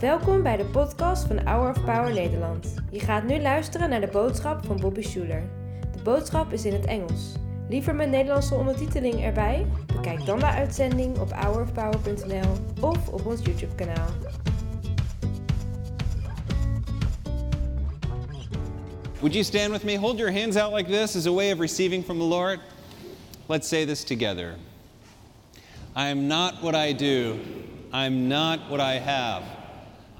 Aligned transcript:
Welkom 0.00 0.42
bij 0.42 0.56
de 0.56 0.64
podcast 0.64 1.26
van 1.26 1.46
Hour 1.46 1.70
of 1.70 1.84
Power 1.84 2.12
Nederland. 2.12 2.74
Je 2.90 3.00
gaat 3.00 3.24
nu 3.24 3.40
luisteren 3.40 3.90
naar 3.90 4.00
de 4.00 4.06
boodschap 4.06 4.64
van 4.64 4.80
Bobby 4.80 5.02
Schuler. 5.02 5.42
De 5.92 6.02
boodschap 6.02 6.52
is 6.52 6.64
in 6.64 6.72
het 6.72 6.84
Engels. 6.84 7.32
Liever 7.68 7.94
met 7.94 8.10
Nederlandse 8.10 8.54
ondertiteling 8.54 9.24
erbij? 9.24 9.66
Bekijk 9.86 10.26
dan 10.26 10.38
de 10.38 10.46
uitzending 10.46 11.18
op 11.18 11.32
hourofpower.nl 11.32 12.52
of 12.80 13.08
op 13.08 13.26
ons 13.26 13.40
YouTube 13.44 13.74
kanaal. 13.74 14.08
Would 19.18 19.32
you 19.32 19.44
stand 19.44 19.70
with 19.70 19.84
me? 19.84 19.98
Hold 19.98 20.18
your 20.18 20.32
hands 20.32 20.56
out 20.56 20.74
like 20.74 20.90
this 20.90 21.16
as 21.16 21.26
a 21.26 21.32
way 21.32 21.52
of 21.52 21.58
receiving 21.58 22.04
from 22.04 22.18
the 22.18 22.24
Lord. 22.24 22.60
Let's 23.46 23.68
say 23.68 23.86
this 23.86 24.04
together. 24.04 24.54
I 25.96 26.10
am 26.10 26.26
not 26.26 26.52
what 26.60 26.74
I 26.74 26.94
do. 26.94 27.34
I'm 27.92 28.28
not 28.28 28.58
what 28.68 28.80
I 28.80 28.98
have. 28.98 29.57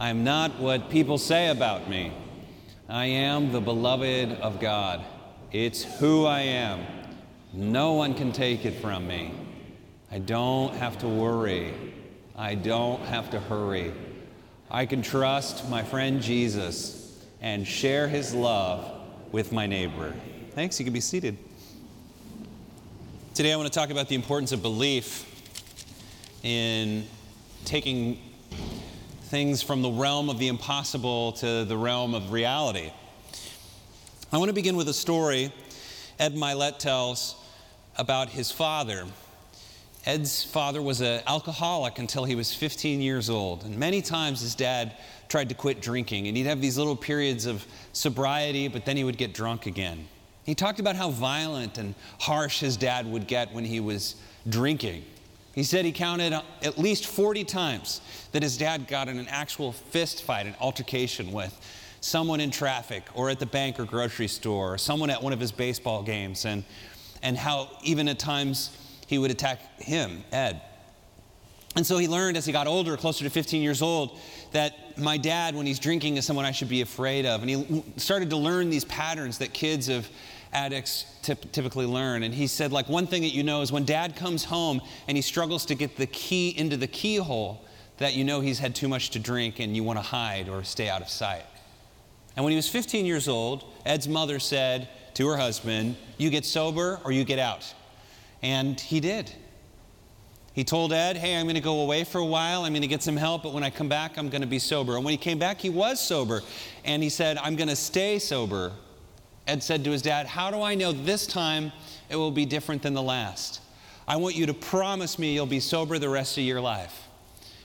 I'm 0.00 0.22
not 0.22 0.60
what 0.60 0.90
people 0.90 1.18
say 1.18 1.48
about 1.48 1.90
me. 1.90 2.12
I 2.88 3.06
am 3.06 3.50
the 3.50 3.60
beloved 3.60 4.30
of 4.40 4.60
God. 4.60 5.04
It's 5.50 5.82
who 5.98 6.24
I 6.24 6.40
am. 6.40 6.86
No 7.52 7.94
one 7.94 8.14
can 8.14 8.30
take 8.30 8.64
it 8.64 8.80
from 8.80 9.08
me. 9.08 9.34
I 10.10 10.20
don't 10.20 10.72
have 10.74 10.98
to 10.98 11.08
worry. 11.08 11.74
I 12.36 12.54
don't 12.54 13.00
have 13.06 13.30
to 13.30 13.40
hurry. 13.40 13.92
I 14.70 14.86
can 14.86 15.02
trust 15.02 15.68
my 15.68 15.82
friend 15.82 16.22
Jesus 16.22 17.24
and 17.40 17.66
share 17.66 18.06
his 18.06 18.32
love 18.32 19.02
with 19.32 19.50
my 19.50 19.66
neighbor. 19.66 20.14
Thanks, 20.52 20.78
you 20.78 20.84
can 20.84 20.92
be 20.92 21.00
seated. 21.00 21.36
Today 23.34 23.52
I 23.52 23.56
want 23.56 23.72
to 23.72 23.76
talk 23.76 23.90
about 23.90 24.08
the 24.08 24.14
importance 24.14 24.52
of 24.52 24.62
belief 24.62 25.24
in 26.44 27.04
taking 27.64 28.20
things 29.28 29.60
from 29.60 29.82
the 29.82 29.90
realm 29.90 30.30
of 30.30 30.38
the 30.38 30.48
impossible 30.48 31.32
to 31.32 31.64
the 31.66 31.76
realm 31.76 32.14
of 32.14 32.32
reality. 32.32 32.90
I 34.32 34.38
want 34.38 34.48
to 34.48 34.54
begin 34.54 34.74
with 34.74 34.88
a 34.88 34.94
story 34.94 35.52
Ed 36.18 36.34
Mylett 36.34 36.78
tells 36.78 37.36
about 37.96 38.30
his 38.30 38.50
father. 38.50 39.04
Ed's 40.06 40.42
father 40.42 40.80
was 40.80 41.02
an 41.02 41.20
alcoholic 41.26 41.98
until 41.98 42.24
he 42.24 42.34
was 42.34 42.54
15 42.54 43.02
years 43.02 43.28
old. 43.28 43.64
And 43.64 43.76
many 43.76 44.00
times 44.00 44.40
his 44.40 44.54
dad 44.54 44.96
tried 45.28 45.50
to 45.50 45.54
quit 45.54 45.82
drinking, 45.82 46.26
and 46.26 46.34
he'd 46.34 46.46
have 46.46 46.62
these 46.62 46.78
little 46.78 46.96
periods 46.96 47.44
of 47.44 47.66
sobriety, 47.92 48.66
but 48.66 48.86
then 48.86 48.96
he 48.96 49.04
would 49.04 49.18
get 49.18 49.34
drunk 49.34 49.66
again. 49.66 50.08
He 50.44 50.54
talked 50.54 50.80
about 50.80 50.96
how 50.96 51.10
violent 51.10 51.76
and 51.76 51.94
harsh 52.18 52.60
his 52.60 52.78
dad 52.78 53.06
would 53.06 53.26
get 53.26 53.52
when 53.52 53.66
he 53.66 53.80
was 53.80 54.16
drinking. 54.48 55.04
He 55.58 55.64
said 55.64 55.84
he 55.84 55.90
counted 55.90 56.32
at 56.62 56.78
least 56.78 57.06
40 57.06 57.42
times 57.42 58.00
that 58.30 58.44
his 58.44 58.56
dad 58.56 58.86
got 58.86 59.08
in 59.08 59.18
an 59.18 59.26
actual 59.26 59.72
fist 59.72 60.22
fight, 60.22 60.46
an 60.46 60.54
altercation 60.60 61.32
with 61.32 61.52
someone 62.00 62.38
in 62.38 62.52
traffic 62.52 63.02
or 63.12 63.28
at 63.28 63.40
the 63.40 63.46
bank 63.46 63.80
or 63.80 63.84
grocery 63.84 64.28
store 64.28 64.74
or 64.74 64.78
someone 64.78 65.10
at 65.10 65.20
one 65.20 65.32
of 65.32 65.40
his 65.40 65.50
baseball 65.50 66.04
games, 66.04 66.44
and, 66.44 66.62
and 67.24 67.36
how 67.36 67.68
even 67.82 68.06
at 68.06 68.20
times 68.20 68.70
he 69.08 69.18
would 69.18 69.32
attack 69.32 69.80
him, 69.80 70.22
Ed. 70.30 70.62
And 71.74 71.84
so 71.84 71.98
he 71.98 72.06
learned 72.06 72.36
as 72.36 72.46
he 72.46 72.52
got 72.52 72.68
older, 72.68 72.96
closer 72.96 73.24
to 73.24 73.30
15 73.30 73.60
years 73.60 73.82
old, 73.82 74.16
that 74.52 74.96
my 74.96 75.16
dad, 75.16 75.56
when 75.56 75.66
he's 75.66 75.80
drinking, 75.80 76.18
is 76.18 76.24
someone 76.24 76.44
I 76.44 76.52
should 76.52 76.68
be 76.68 76.82
afraid 76.82 77.26
of. 77.26 77.40
And 77.40 77.50
he 77.50 77.84
started 77.96 78.30
to 78.30 78.36
learn 78.36 78.70
these 78.70 78.84
patterns 78.84 79.38
that 79.38 79.54
kids 79.54 79.88
of 79.88 80.08
addicts 80.52 81.04
typically 81.22 81.86
learn. 81.86 82.22
And 82.22 82.34
he 82.34 82.46
said, 82.46 82.72
like, 82.72 82.88
one 82.88 83.06
thing 83.06 83.22
that 83.22 83.28
you 83.28 83.42
know 83.42 83.62
is 83.62 83.70
when 83.70 83.84
dad 83.84 84.16
comes 84.16 84.44
home 84.44 84.80
and 85.06 85.16
he 85.16 85.22
struggles 85.22 85.66
to 85.66 85.74
get 85.74 85.96
the 85.96 86.06
key 86.06 86.54
into 86.56 86.76
the 86.76 86.86
keyhole, 86.86 87.64
that 87.98 88.14
you 88.14 88.24
know 88.24 88.40
he's 88.40 88.58
had 88.58 88.74
too 88.74 88.88
much 88.88 89.10
to 89.10 89.18
drink 89.18 89.58
and 89.58 89.76
you 89.76 89.84
want 89.84 89.98
to 89.98 90.02
hide 90.02 90.48
or 90.48 90.64
stay 90.64 90.88
out 90.88 91.02
of 91.02 91.08
sight. 91.08 91.44
And 92.36 92.44
when 92.44 92.52
he 92.52 92.56
was 92.56 92.68
15 92.68 93.04
years 93.04 93.28
old, 93.28 93.64
Ed's 93.84 94.08
mother 94.08 94.38
said 94.38 94.88
to 95.14 95.26
her 95.26 95.36
husband, 95.36 95.96
You 96.16 96.30
get 96.30 96.44
sober 96.44 97.00
or 97.04 97.12
you 97.12 97.24
get 97.24 97.40
out. 97.40 97.74
And 98.42 98.80
he 98.80 99.00
did. 99.00 99.32
He 100.52 100.64
told 100.64 100.92
Ed, 100.92 101.16
Hey, 101.16 101.36
I'm 101.36 101.46
going 101.46 101.56
to 101.56 101.60
go 101.60 101.80
away 101.80 102.04
for 102.04 102.18
a 102.18 102.24
while. 102.24 102.62
I'm 102.62 102.72
going 102.72 102.82
to 102.82 102.88
get 102.88 103.02
some 103.02 103.16
help, 103.16 103.42
but 103.42 103.52
when 103.52 103.64
I 103.64 103.70
come 103.70 103.88
back, 103.88 104.16
I'm 104.16 104.28
going 104.28 104.42
to 104.42 104.46
be 104.46 104.60
sober. 104.60 104.94
And 104.94 105.04
when 105.04 105.12
he 105.12 105.18
came 105.18 105.38
back, 105.38 105.60
he 105.60 105.70
was 105.70 106.00
sober. 106.00 106.42
And 106.84 107.02
he 107.02 107.08
said, 107.08 107.38
I'm 107.38 107.56
going 107.56 107.68
to 107.68 107.76
stay 107.76 108.18
sober 108.18 108.72
Ed 109.48 109.62
said 109.62 109.82
to 109.84 109.90
his 109.90 110.02
dad, 110.02 110.26
How 110.26 110.50
do 110.50 110.60
I 110.60 110.74
know 110.74 110.92
this 110.92 111.26
time 111.26 111.72
it 112.10 112.16
will 112.16 112.30
be 112.30 112.44
different 112.44 112.82
than 112.82 112.92
the 112.92 113.02
last? 113.02 113.62
I 114.06 114.16
want 114.16 114.36
you 114.36 114.46
to 114.46 114.54
promise 114.54 115.18
me 115.18 115.34
you'll 115.34 115.46
be 115.46 115.58
sober 115.58 115.98
the 115.98 116.08
rest 116.08 116.36
of 116.36 116.44
your 116.44 116.60
life. 116.60 117.08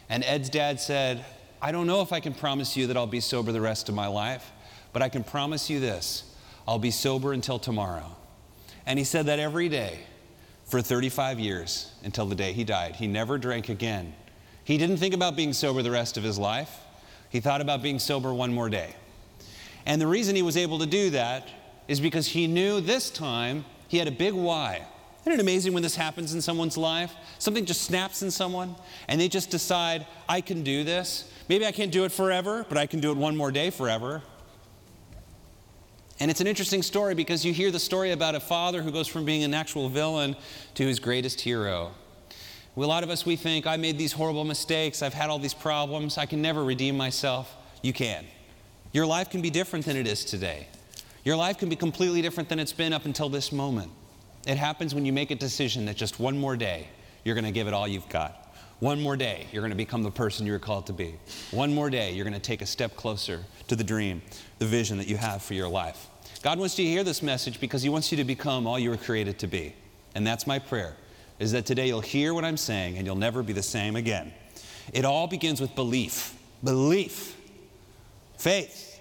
And 0.09 0.23
Ed's 0.23 0.49
dad 0.49 0.79
said, 0.79 1.23
I 1.61 1.71
don't 1.71 1.85
know 1.85 2.01
if 2.01 2.13
I 2.13 2.21
can 2.21 2.33
promise 2.33 2.75
you 2.77 2.87
that 2.87 2.97
I'll 2.97 3.05
be 3.05 3.19
sober 3.19 3.51
the 3.51 3.61
rest 3.61 3.89
of 3.89 3.95
my 3.95 4.07
life, 4.07 4.49
but 4.93 5.01
I 5.01 5.09
can 5.09 5.23
promise 5.23 5.69
you 5.69 5.79
this 5.79 6.23
I'll 6.65 6.79
be 6.79 6.91
sober 6.91 7.33
until 7.33 7.59
tomorrow. 7.59 8.15
And 8.85 8.97
he 8.97 9.05
said 9.05 9.25
that 9.25 9.39
every 9.39 9.67
day 9.67 9.99
for 10.65 10.81
35 10.81 11.39
years 11.39 11.91
until 12.03 12.25
the 12.25 12.35
day 12.35 12.53
he 12.53 12.63
died. 12.63 12.95
He 12.95 13.07
never 13.07 13.37
drank 13.37 13.69
again. 13.69 14.13
He 14.63 14.77
didn't 14.77 14.97
think 14.97 15.13
about 15.13 15.35
being 15.35 15.51
sober 15.51 15.81
the 15.81 15.91
rest 15.91 16.15
of 16.15 16.23
his 16.23 16.39
life, 16.39 16.79
he 17.29 17.41
thought 17.41 17.61
about 17.61 17.81
being 17.81 17.99
sober 17.99 18.33
one 18.33 18.53
more 18.53 18.69
day. 18.69 18.95
And 19.85 19.99
the 19.99 20.07
reason 20.07 20.35
he 20.35 20.41
was 20.41 20.55
able 20.55 20.79
to 20.79 20.85
do 20.85 21.09
that 21.09 21.49
is 21.87 21.99
because 21.99 22.27
he 22.27 22.47
knew 22.47 22.81
this 22.81 23.09
time 23.09 23.65
he 23.87 23.97
had 23.97 24.07
a 24.07 24.11
big 24.11 24.33
why. 24.33 24.85
Isn't 25.21 25.33
it 25.33 25.39
amazing 25.39 25.73
when 25.73 25.83
this 25.83 25.95
happens 25.95 26.33
in 26.33 26.41
someone's 26.41 26.77
life? 26.77 27.13
Something 27.39 27.65
just 27.65 27.83
snaps 27.83 28.23
in 28.23 28.31
someone, 28.31 28.75
and 29.07 29.21
they 29.21 29.29
just 29.29 29.49
decide, 29.49 30.05
I 30.27 30.41
can 30.41 30.63
do 30.63 30.83
this. 30.83 31.31
Maybe 31.47 31.65
I 31.65 31.71
can't 31.71 31.91
do 31.91 32.03
it 32.03 32.11
forever, 32.11 32.65
but 32.67 32.77
I 32.77 32.87
can 32.87 32.99
do 32.99 33.11
it 33.11 33.17
one 33.17 33.37
more 33.37 33.51
day 33.51 33.69
forever. 33.69 34.21
And 36.19 36.29
it's 36.29 36.41
an 36.41 36.47
interesting 36.47 36.83
story 36.83 37.15
because 37.15 37.45
you 37.45 37.53
hear 37.53 37.71
the 37.71 37.79
story 37.79 38.11
about 38.11 38.35
a 38.35 38.39
father 38.39 38.81
who 38.81 38.91
goes 38.91 39.07
from 39.07 39.25
being 39.25 39.43
an 39.43 39.53
actual 39.53 39.89
villain 39.89 40.35
to 40.75 40.85
his 40.85 40.99
greatest 40.99 41.41
hero. 41.41 41.91
A 42.75 42.79
lot 42.79 43.03
of 43.03 43.09
us, 43.09 43.25
we 43.25 43.35
think, 43.35 43.67
I 43.67 43.77
made 43.77 43.97
these 43.97 44.13
horrible 44.13 44.43
mistakes, 44.43 45.01
I've 45.01 45.13
had 45.13 45.29
all 45.29 45.39
these 45.39 45.53
problems, 45.53 46.17
I 46.17 46.25
can 46.25 46.41
never 46.41 46.63
redeem 46.63 46.97
myself. 46.97 47.55
You 47.81 47.93
can. 47.93 48.25
Your 48.91 49.05
life 49.05 49.29
can 49.29 49.41
be 49.41 49.49
different 49.49 49.85
than 49.85 49.95
it 49.95 50.07
is 50.07 50.25
today. 50.25 50.67
Your 51.23 51.37
life 51.37 51.57
can 51.57 51.69
be 51.69 51.75
completely 51.75 52.21
different 52.21 52.49
than 52.49 52.59
it's 52.59 52.73
been 52.73 52.91
up 52.91 53.05
until 53.05 53.29
this 53.29 53.51
moment. 53.51 53.91
It 54.45 54.57
happens 54.57 54.93
when 54.93 55.05
you 55.05 55.13
make 55.13 55.31
a 55.31 55.35
decision 55.35 55.85
that 55.85 55.95
just 55.95 56.19
one 56.19 56.37
more 56.37 56.57
day, 56.57 56.87
you're 57.23 57.35
going 57.35 57.45
to 57.45 57.51
give 57.51 57.67
it 57.67 57.73
all 57.73 57.87
you've 57.87 58.09
got. 58.09 58.53
One 58.79 59.01
more 59.01 59.15
day, 59.15 59.47
you're 59.53 59.61
going 59.61 59.71
to 59.71 59.77
become 59.77 60.03
the 60.03 60.11
person 60.11 60.45
you're 60.45 60.59
called 60.59 60.87
to 60.87 60.93
be. 60.93 61.15
One 61.51 61.73
more 61.73 61.89
day, 61.89 62.11
you're 62.11 62.25
going 62.25 62.33
to 62.33 62.41
take 62.41 62.61
a 62.61 62.65
step 62.65 62.97
closer 62.97 63.45
to 63.69 63.77
the 63.77 63.83
dream, 63.83 64.21
the 64.59 64.65
vision 64.65 64.97
that 64.97 65.07
you 65.07 65.15
have 65.15 65.41
for 65.41 65.53
your 65.53 65.69
life. 65.69 66.09
God 66.41 66.59
wants 66.59 66.77
you 66.77 66.83
to 66.83 66.91
hear 66.91 67.05
this 67.05 67.23
message 67.23 67.61
because 67.61 67.81
He 67.81 67.87
wants 67.87 68.11
you 68.11 68.17
to 68.17 68.25
become 68.25 68.67
all 68.67 68.77
you 68.77 68.89
were 68.89 68.97
created 68.97 69.39
to 69.39 69.47
be. 69.47 69.73
And 70.15 70.27
that's 70.27 70.45
my 70.45 70.59
prayer, 70.59 70.97
is 71.39 71.53
that 71.53 71.65
today 71.65 71.87
you'll 71.87 72.01
hear 72.01 72.33
what 72.33 72.43
I'm 72.43 72.57
saying 72.57 72.97
and 72.97 73.07
you'll 73.07 73.15
never 73.15 73.41
be 73.41 73.53
the 73.53 73.63
same 73.63 73.95
again. 73.95 74.33
It 74.91 75.05
all 75.05 75.27
begins 75.27 75.61
with 75.61 75.73
belief. 75.75 76.37
Belief. 76.61 77.37
Faith 78.37 78.92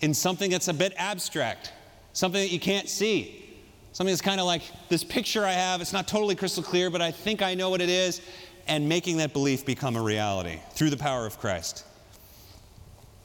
in 0.00 0.14
something 0.14 0.50
that's 0.50 0.68
a 0.68 0.74
bit 0.74 0.92
abstract, 0.96 1.72
something 2.12 2.40
that 2.40 2.52
you 2.52 2.60
can't 2.60 2.88
see. 2.88 3.42
Something 3.92 4.12
that's 4.12 4.20
kind 4.20 4.40
of 4.40 4.46
like 4.46 4.60
this 4.90 5.02
picture 5.02 5.46
I 5.46 5.52
have, 5.52 5.80
it's 5.80 5.94
not 5.94 6.06
totally 6.06 6.34
crystal 6.34 6.62
clear, 6.62 6.90
but 6.90 7.00
I 7.00 7.10
think 7.10 7.40
I 7.40 7.54
know 7.54 7.70
what 7.70 7.80
it 7.80 7.88
is, 7.88 8.20
and 8.68 8.86
making 8.86 9.16
that 9.18 9.32
belief 9.32 9.64
become 9.64 9.96
a 9.96 10.02
reality 10.02 10.58
through 10.72 10.90
the 10.90 10.98
power 10.98 11.24
of 11.24 11.38
Christ. 11.38 11.82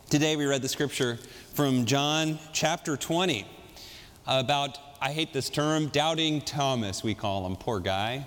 Today 0.09 0.37
we 0.37 0.45
read 0.45 0.61
the 0.61 0.69
scripture 0.69 1.19
from 1.53 1.85
John 1.85 2.39
chapter 2.53 2.95
20 2.95 3.45
about, 4.25 4.77
I 5.01 5.11
hate 5.11 5.33
this 5.33 5.49
term, 5.49 5.87
doubting 5.87 6.39
Thomas, 6.39 7.03
we 7.03 7.15
call 7.15 7.45
him, 7.45 7.57
poor 7.57 7.81
guy, 7.81 8.25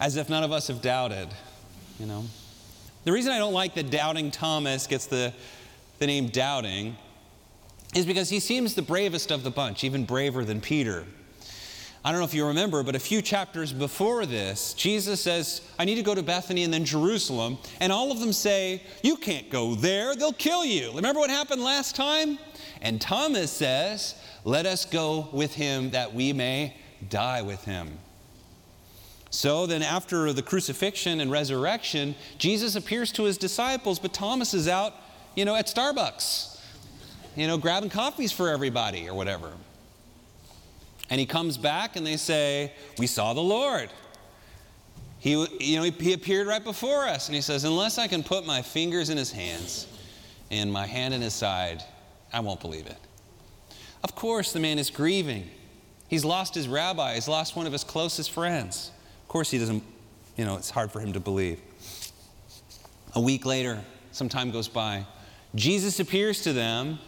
as 0.00 0.16
if 0.16 0.30
none 0.30 0.42
of 0.42 0.52
us 0.52 0.68
have 0.68 0.80
doubted, 0.80 1.28
you 1.98 2.06
know. 2.06 2.24
The 3.04 3.12
reason 3.12 3.32
I 3.32 3.38
don't 3.38 3.52
like 3.52 3.74
that 3.74 3.90
doubting 3.90 4.30
Thomas 4.30 4.86
gets 4.86 5.06
the, 5.06 5.34
the 5.98 6.06
name 6.06 6.28
doubting 6.28 6.96
is 7.94 8.06
because 8.06 8.28
he 8.28 8.40
seems 8.40 8.74
the 8.74 8.82
bravest 8.82 9.30
of 9.30 9.42
the 9.42 9.50
bunch, 9.50 9.82
even 9.84 10.04
braver 10.04 10.44
than 10.44 10.60
Peter. 10.60 11.04
I 12.02 12.10
don't 12.10 12.20
know 12.20 12.24
if 12.24 12.32
you 12.32 12.46
remember, 12.46 12.82
but 12.82 12.94
a 12.94 13.00
few 13.00 13.20
chapters 13.20 13.72
before 13.72 14.24
this, 14.24 14.72
Jesus 14.72 15.20
says, 15.20 15.60
I 15.78 15.84
need 15.84 15.96
to 15.96 16.02
go 16.02 16.14
to 16.14 16.22
Bethany 16.22 16.64
and 16.64 16.72
then 16.72 16.84
Jerusalem. 16.84 17.58
And 17.78 17.92
all 17.92 18.10
of 18.10 18.20
them 18.20 18.32
say, 18.32 18.82
You 19.02 19.16
can't 19.16 19.50
go 19.50 19.74
there, 19.74 20.16
they'll 20.16 20.32
kill 20.32 20.64
you. 20.64 20.92
Remember 20.94 21.20
what 21.20 21.28
happened 21.28 21.62
last 21.62 21.94
time? 21.96 22.38
And 22.80 23.00
Thomas 23.00 23.50
says, 23.50 24.14
Let 24.44 24.64
us 24.64 24.86
go 24.86 25.28
with 25.32 25.54
him 25.54 25.90
that 25.90 26.14
we 26.14 26.32
may 26.32 26.74
die 27.10 27.42
with 27.42 27.64
him. 27.64 27.98
So 29.28 29.66
then, 29.66 29.82
after 29.82 30.32
the 30.32 30.42
crucifixion 30.42 31.20
and 31.20 31.30
resurrection, 31.30 32.14
Jesus 32.38 32.76
appears 32.76 33.12
to 33.12 33.24
his 33.24 33.36
disciples, 33.36 33.98
but 33.98 34.14
Thomas 34.14 34.54
is 34.54 34.68
out, 34.68 34.94
you 35.36 35.44
know, 35.44 35.54
at 35.54 35.66
Starbucks 35.66 36.59
you 37.36 37.46
know, 37.46 37.58
grabbing 37.58 37.90
coffees 37.90 38.32
for 38.32 38.48
everybody 38.48 39.08
or 39.08 39.14
whatever. 39.14 39.52
And 41.08 41.18
he 41.18 41.26
comes 41.26 41.58
back 41.58 41.96
and 41.96 42.06
they 42.06 42.16
say, 42.16 42.72
We 42.98 43.06
saw 43.06 43.34
the 43.34 43.42
Lord. 43.42 43.90
He, 45.18 45.32
you 45.32 45.76
know, 45.76 45.82
he, 45.82 45.90
he 45.90 46.12
appeared 46.14 46.46
right 46.46 46.64
before 46.64 47.06
us 47.06 47.28
and 47.28 47.34
he 47.34 47.42
says, 47.42 47.64
Unless 47.64 47.98
I 47.98 48.06
can 48.06 48.22
put 48.22 48.46
my 48.46 48.62
fingers 48.62 49.10
in 49.10 49.18
his 49.18 49.30
hands 49.30 49.86
and 50.50 50.72
my 50.72 50.86
hand 50.86 51.12
in 51.12 51.20
his 51.20 51.34
side, 51.34 51.82
I 52.32 52.40
won't 52.40 52.60
believe 52.60 52.86
it. 52.86 52.96
Of 54.02 54.14
course, 54.14 54.52
the 54.52 54.60
man 54.60 54.78
is 54.78 54.88
grieving. 54.88 55.48
He's 56.08 56.24
lost 56.24 56.54
his 56.54 56.66
rabbi, 56.66 57.14
he's 57.14 57.28
lost 57.28 57.54
one 57.54 57.66
of 57.66 57.72
his 57.72 57.84
closest 57.84 58.30
friends. 58.30 58.90
Of 59.22 59.28
course, 59.28 59.50
he 59.50 59.58
doesn't, 59.58 59.84
you 60.36 60.44
know, 60.44 60.56
it's 60.56 60.70
hard 60.70 60.90
for 60.90 61.00
him 61.00 61.12
to 61.12 61.20
believe. 61.20 61.60
A 63.14 63.20
week 63.20 63.44
later, 63.44 63.80
some 64.12 64.28
time 64.28 64.50
goes 64.50 64.68
by. 64.68 65.06
Jesus 65.54 66.00
appears 66.00 66.42
to 66.42 66.52
them 66.52 66.98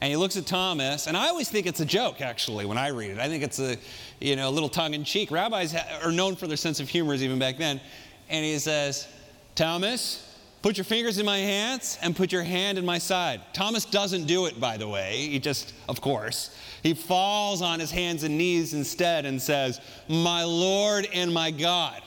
and 0.00 0.10
he 0.10 0.16
looks 0.16 0.36
at 0.36 0.46
Thomas, 0.46 1.06
and 1.06 1.16
I 1.16 1.28
always 1.28 1.48
think 1.48 1.66
it's 1.66 1.80
a 1.80 1.84
joke, 1.84 2.20
actually, 2.20 2.66
when 2.66 2.76
I 2.76 2.88
read 2.88 3.12
it. 3.12 3.18
I 3.18 3.28
think 3.28 3.42
it's 3.42 3.58
a, 3.58 3.78
you 4.20 4.36
know, 4.36 4.48
a 4.48 4.50
little 4.50 4.68
tongue 4.68 4.92
in 4.92 5.04
cheek. 5.04 5.30
Rabbis 5.30 5.74
are 6.02 6.12
known 6.12 6.36
for 6.36 6.46
their 6.46 6.58
sense 6.58 6.80
of 6.80 6.88
humor 6.88 7.14
even 7.14 7.38
back 7.38 7.56
then. 7.56 7.80
And 8.28 8.44
he 8.44 8.58
says, 8.58 9.08
Thomas, 9.54 10.36
put 10.60 10.76
your 10.76 10.84
fingers 10.84 11.18
in 11.18 11.24
my 11.24 11.38
hands 11.38 11.98
and 12.02 12.14
put 12.14 12.30
your 12.30 12.42
hand 12.42 12.76
in 12.76 12.84
my 12.84 12.98
side. 12.98 13.40
Thomas 13.54 13.86
doesn't 13.86 14.26
do 14.26 14.44
it, 14.44 14.60
by 14.60 14.76
the 14.76 14.86
way. 14.86 15.16
He 15.16 15.38
just, 15.38 15.72
of 15.88 16.02
course, 16.02 16.54
he 16.82 16.92
falls 16.92 17.62
on 17.62 17.80
his 17.80 17.90
hands 17.90 18.22
and 18.22 18.36
knees 18.36 18.74
instead 18.74 19.24
and 19.24 19.40
says, 19.40 19.80
My 20.08 20.44
Lord 20.44 21.08
and 21.14 21.32
my 21.32 21.50
God. 21.50 22.02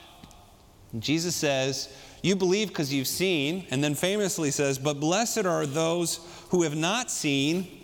And 0.93 1.01
Jesus 1.01 1.35
says, 1.35 1.91
You 2.21 2.35
believe 2.35 2.67
because 2.67 2.93
you've 2.93 3.07
seen, 3.07 3.65
and 3.71 3.83
then 3.83 3.95
famously 3.95 4.51
says, 4.51 4.77
But 4.77 4.99
blessed 4.99 5.45
are 5.45 5.65
those 5.65 6.19
who 6.49 6.61
have 6.61 6.75
not 6.75 7.09
seen 7.09 7.78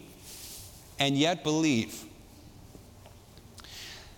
and 1.00 1.18
yet 1.18 1.44
believe. 1.44 2.04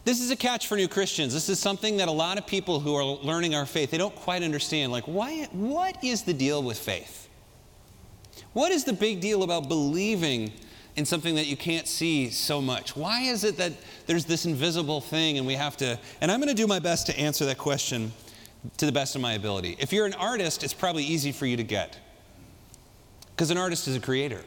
This 0.06 0.21
is 0.21 0.31
a 0.31 0.38
catch 0.38 0.68
for 0.68 0.77
new 0.77 0.88
Christians. 0.88 1.33
This 1.33 1.50
is 1.50 1.59
something 1.59 1.97
that 1.97 2.07
a 2.07 2.12
lot 2.12 2.38
of 2.38 2.47
people 2.47 2.79
who 2.79 2.95
are 2.95 3.03
learning 3.03 3.56
our 3.56 3.65
faith, 3.65 3.91
they 3.91 3.97
don't 3.97 4.15
quite 4.15 4.41
understand. 4.41 4.91
Like, 4.91 5.03
why, 5.03 5.47
what 5.51 6.01
is 6.01 6.24
the 6.24 6.33
deal 6.33 6.63
with 6.63 6.79
faith? 6.79 7.27
What 8.53 8.71
is 8.71 8.85
the 8.85 8.94
big 8.94 9.19
deal 9.19 9.44
about 9.44 9.68
believing 9.68 10.53
in 10.95 11.06
something 11.06 11.35
that 11.35 11.45
you 11.45 11.57
can't 11.57 11.88
see 11.88 12.29
so 12.29 12.62
much? 12.62 12.95
Why 12.95 13.21
is 13.21 13.44
it 13.44 13.57
that 13.57 13.74
there's 14.06 14.25
this 14.25 14.45
invisible 14.45 15.01
thing 15.01 15.38
and 15.38 15.45
we 15.45 15.56
have 15.56 15.75
to? 15.77 16.00
And 16.21 16.31
I'm 16.31 16.39
going 16.39 16.56
to 16.56 16.56
do 16.56 16.68
my 16.68 16.79
best 16.79 17.07
to 17.07 17.19
answer 17.19 17.45
that 17.45 17.57
question 17.57 18.13
to 18.77 18.85
the 18.85 18.91
best 18.91 19.15
of 19.15 19.21
my 19.21 19.33
ability. 19.33 19.75
If 19.77 19.91
you're 19.91 20.06
an 20.06 20.13
artist, 20.13 20.63
it's 20.63 20.74
probably 20.74 21.03
easy 21.03 21.31
for 21.31 21.45
you 21.45 21.57
to 21.57 21.63
get 21.63 22.00
because 23.35 23.51
an 23.51 23.57
artist 23.57 23.88
is 23.88 23.95
a 23.95 24.00
creator. 24.00 24.41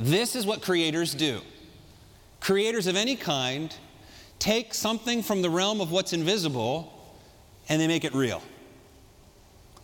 This 0.00 0.34
is 0.34 0.46
what 0.46 0.62
creators 0.62 1.12
do. 1.12 1.42
Creators 2.40 2.86
of 2.86 2.96
any 2.96 3.16
kind 3.16 3.74
take 4.38 4.72
something 4.72 5.22
from 5.22 5.42
the 5.42 5.50
realm 5.50 5.82
of 5.82 5.92
what's 5.92 6.14
invisible 6.14 6.90
and 7.68 7.78
they 7.78 7.86
make 7.86 8.04
it 8.04 8.14
real. 8.14 8.42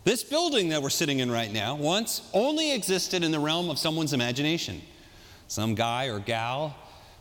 This 0.05 0.23
building 0.23 0.69
that 0.69 0.81
we're 0.81 0.89
sitting 0.89 1.19
in 1.19 1.29
right 1.29 1.53
now 1.53 1.75
once 1.75 2.27
only 2.33 2.73
existed 2.73 3.23
in 3.23 3.31
the 3.31 3.39
realm 3.39 3.69
of 3.69 3.77
someone's 3.77 4.13
imagination. 4.13 4.81
Some 5.47 5.75
guy 5.75 6.05
or 6.05 6.19
gal, 6.19 6.75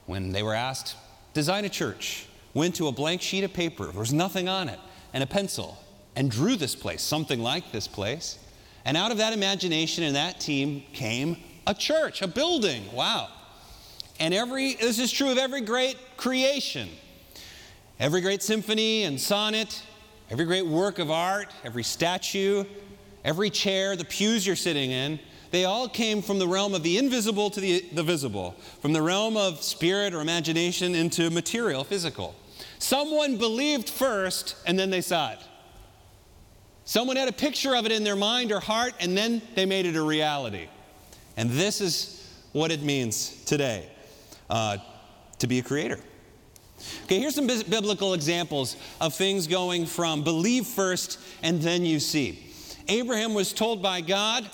when 0.06 0.32
they 0.32 0.42
were 0.42 0.54
asked, 0.54 0.96
design 1.34 1.66
a 1.66 1.68
church, 1.68 2.26
went 2.54 2.74
to 2.76 2.88
a 2.88 2.92
blank 2.92 3.20
sheet 3.20 3.44
of 3.44 3.52
paper, 3.52 3.84
there 3.84 4.00
was 4.00 4.14
nothing 4.14 4.48
on 4.48 4.70
it, 4.70 4.80
and 5.12 5.22
a 5.22 5.26
pencil, 5.26 5.76
and 6.14 6.30
drew 6.30 6.56
this 6.56 6.74
place, 6.74 7.02
something 7.02 7.40
like 7.40 7.72
this 7.72 7.86
place. 7.86 8.38
And 8.86 8.96
out 8.96 9.10
of 9.10 9.18
that 9.18 9.34
imagination 9.34 10.02
and 10.04 10.16
that 10.16 10.40
team 10.40 10.82
came 10.94 11.36
a 11.66 11.74
church, 11.74 12.22
a 12.22 12.28
building. 12.28 12.92
Wow. 12.92 13.28
And 14.18 14.32
every, 14.32 14.74
this 14.74 14.98
is 14.98 15.12
true 15.12 15.30
of 15.30 15.38
every 15.38 15.60
great 15.60 15.96
creation. 16.16 16.88
Every 17.98 18.20
great 18.20 18.42
symphony 18.42 19.04
and 19.04 19.20
sonnet, 19.20 19.82
every 20.30 20.44
great 20.44 20.66
work 20.66 20.98
of 20.98 21.10
art, 21.10 21.48
every 21.64 21.82
statue, 21.82 22.64
every 23.24 23.50
chair, 23.50 23.96
the 23.96 24.04
pews 24.04 24.46
you're 24.46 24.56
sitting 24.56 24.90
in, 24.90 25.18
they 25.50 25.64
all 25.64 25.88
came 25.88 26.22
from 26.22 26.38
the 26.38 26.46
realm 26.46 26.74
of 26.74 26.82
the 26.82 26.98
invisible 26.98 27.50
to 27.50 27.60
the, 27.60 27.84
the 27.92 28.02
visible, 28.02 28.54
from 28.82 28.92
the 28.92 29.00
realm 29.00 29.36
of 29.36 29.62
spirit 29.62 30.12
or 30.12 30.20
imagination 30.20 30.94
into 30.94 31.30
material, 31.30 31.84
physical. 31.84 32.34
Someone 32.78 33.38
believed 33.38 33.88
first 33.88 34.56
and 34.66 34.78
then 34.78 34.90
they 34.90 35.00
saw 35.00 35.32
it. 35.32 35.38
Someone 36.84 37.16
had 37.16 37.28
a 37.28 37.32
picture 37.32 37.74
of 37.74 37.86
it 37.86 37.92
in 37.92 38.04
their 38.04 38.16
mind 38.16 38.52
or 38.52 38.60
heart 38.60 38.92
and 39.00 39.16
then 39.16 39.40
they 39.54 39.66
made 39.66 39.86
it 39.86 39.96
a 39.96 40.02
reality. 40.02 40.68
And 41.36 41.50
this 41.50 41.80
is 41.80 42.34
what 42.52 42.72
it 42.72 42.82
means 42.82 43.44
today 43.44 43.88
uh, 44.48 44.78
to 45.38 45.46
be 45.46 45.58
a 45.58 45.62
creator. 45.62 46.00
Okay, 47.04 47.20
here's 47.20 47.34
some 47.34 47.46
biblical 47.46 48.14
examples 48.14 48.76
of 49.00 49.14
things 49.14 49.46
going 49.46 49.86
from 49.86 50.22
believe 50.22 50.66
first 50.66 51.18
and 51.42 51.60
then 51.60 51.84
you 51.84 52.00
see. 52.00 52.42
Abraham 52.88 53.34
was 53.34 53.52
told 53.52 53.82
by 53.82 54.00
God, 54.00 54.48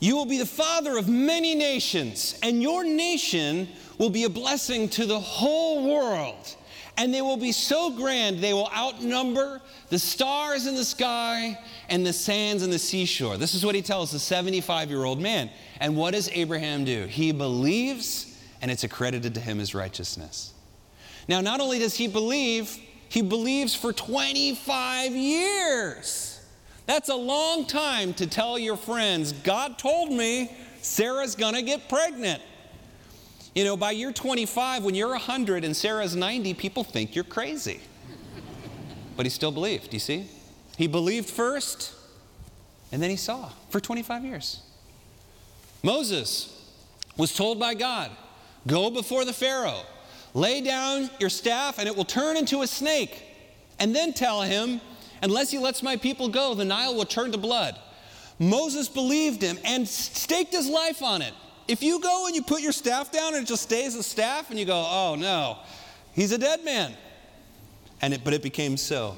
You 0.00 0.16
will 0.16 0.26
be 0.26 0.38
the 0.38 0.46
father 0.46 0.96
of 0.96 1.08
many 1.08 1.54
nations, 1.54 2.38
and 2.42 2.62
your 2.62 2.84
nation 2.84 3.68
will 3.98 4.10
be 4.10 4.24
a 4.24 4.30
blessing 4.30 4.88
to 4.90 5.06
the 5.06 5.18
whole 5.18 5.92
world. 5.92 6.56
And 6.98 7.14
they 7.14 7.22
will 7.22 7.36
be 7.36 7.52
so 7.52 7.90
grand, 7.90 8.40
they 8.40 8.52
will 8.52 8.70
outnumber 8.76 9.62
the 9.88 10.00
stars 10.00 10.66
in 10.66 10.74
the 10.74 10.84
sky 10.84 11.56
and 11.88 12.04
the 12.04 12.12
sands 12.12 12.64
and 12.64 12.72
the 12.72 12.78
seashore. 12.78 13.36
This 13.36 13.54
is 13.54 13.64
what 13.64 13.76
he 13.76 13.82
tells 13.82 14.10
the 14.10 14.18
75 14.18 14.90
year 14.90 15.04
old 15.04 15.20
man. 15.20 15.48
And 15.80 15.96
what 15.96 16.12
does 16.12 16.28
Abraham 16.30 16.84
do? 16.84 17.06
He 17.06 17.30
believes, 17.30 18.36
and 18.60 18.68
it's 18.68 18.82
accredited 18.82 19.32
to 19.34 19.40
him 19.40 19.60
as 19.60 19.76
righteousness. 19.76 20.52
Now, 21.28 21.40
not 21.40 21.60
only 21.60 21.78
does 21.78 21.94
he 21.94 22.08
believe, 22.08 22.76
he 23.08 23.22
believes 23.22 23.76
for 23.76 23.92
25 23.92 25.12
years. 25.12 26.40
That's 26.86 27.10
a 27.10 27.14
long 27.14 27.66
time 27.66 28.12
to 28.14 28.26
tell 28.26 28.58
your 28.58 28.76
friends, 28.76 29.32
God 29.32 29.78
told 29.78 30.10
me 30.10 30.50
Sarah's 30.82 31.36
gonna 31.36 31.62
get 31.62 31.88
pregnant. 31.88 32.42
You 33.58 33.64
know, 33.64 33.76
by 33.76 33.90
year 33.90 34.12
25, 34.12 34.84
when 34.84 34.94
you're 34.94 35.08
100 35.08 35.64
and 35.64 35.76
Sarah's 35.76 36.14
90, 36.14 36.54
people 36.54 36.84
think 36.84 37.16
you're 37.16 37.24
crazy. 37.24 37.80
But 39.16 39.26
he 39.26 39.30
still 39.30 39.50
believed, 39.50 39.92
you 39.92 39.98
see? 39.98 40.26
He 40.76 40.86
believed 40.86 41.28
first, 41.28 41.92
and 42.92 43.02
then 43.02 43.10
he 43.10 43.16
saw 43.16 43.50
for 43.70 43.80
25 43.80 44.24
years. 44.24 44.62
Moses 45.82 46.70
was 47.16 47.34
told 47.34 47.58
by 47.58 47.74
God, 47.74 48.12
Go 48.68 48.90
before 48.92 49.24
the 49.24 49.32
Pharaoh, 49.32 49.82
lay 50.34 50.60
down 50.60 51.10
your 51.18 51.28
staff, 51.28 51.80
and 51.80 51.88
it 51.88 51.96
will 51.96 52.04
turn 52.04 52.36
into 52.36 52.62
a 52.62 52.66
snake. 52.68 53.24
And 53.80 53.92
then 53.92 54.12
tell 54.12 54.40
him, 54.40 54.80
Unless 55.20 55.50
he 55.50 55.58
lets 55.58 55.82
my 55.82 55.96
people 55.96 56.28
go, 56.28 56.54
the 56.54 56.64
Nile 56.64 56.94
will 56.94 57.06
turn 57.06 57.32
to 57.32 57.38
blood. 57.38 57.76
Moses 58.38 58.88
believed 58.88 59.42
him 59.42 59.58
and 59.64 59.88
staked 59.88 60.52
his 60.52 60.68
life 60.68 61.02
on 61.02 61.22
it. 61.22 61.34
If 61.68 61.82
you 61.82 62.00
go 62.00 62.26
and 62.26 62.34
you 62.34 62.42
put 62.42 62.62
your 62.62 62.72
staff 62.72 63.12
down 63.12 63.34
and 63.34 63.44
it 63.44 63.46
just 63.46 63.62
stays 63.62 63.94
a 63.94 64.02
staff, 64.02 64.50
and 64.50 64.58
you 64.58 64.64
go, 64.64 64.86
oh 64.88 65.16
no, 65.18 65.58
he's 66.14 66.32
a 66.32 66.38
dead 66.38 66.64
man. 66.64 66.94
And 68.00 68.14
it, 68.14 68.24
but 68.24 68.32
it 68.32 68.42
became 68.42 68.76
so. 68.76 69.16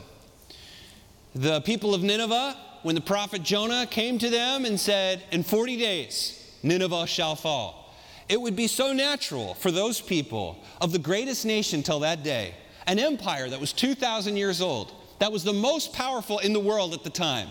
The 1.34 1.60
people 1.60 1.94
of 1.94 2.02
Nineveh, 2.02 2.56
when 2.82 2.96
the 2.96 3.00
prophet 3.00 3.44
Jonah 3.44 3.86
came 3.86 4.18
to 4.18 4.30
them 4.30 4.64
and 4.64 4.80
said, 4.80 5.22
In 5.30 5.44
40 5.44 5.76
days, 5.76 6.56
Nineveh 6.62 7.06
shall 7.06 7.36
fall. 7.36 7.94
It 8.28 8.40
would 8.40 8.56
be 8.56 8.66
so 8.66 8.92
natural 8.92 9.54
for 9.54 9.70
those 9.70 10.00
people 10.00 10.62
of 10.80 10.92
the 10.92 10.98
greatest 10.98 11.44
nation 11.44 11.82
till 11.82 12.00
that 12.00 12.22
day, 12.22 12.54
an 12.86 12.98
empire 12.98 13.48
that 13.48 13.60
was 13.60 13.72
2,000 13.72 14.36
years 14.36 14.60
old, 14.60 14.92
that 15.18 15.30
was 15.30 15.44
the 15.44 15.52
most 15.52 15.92
powerful 15.92 16.38
in 16.38 16.52
the 16.52 16.60
world 16.60 16.94
at 16.94 17.04
the 17.04 17.10
time, 17.10 17.48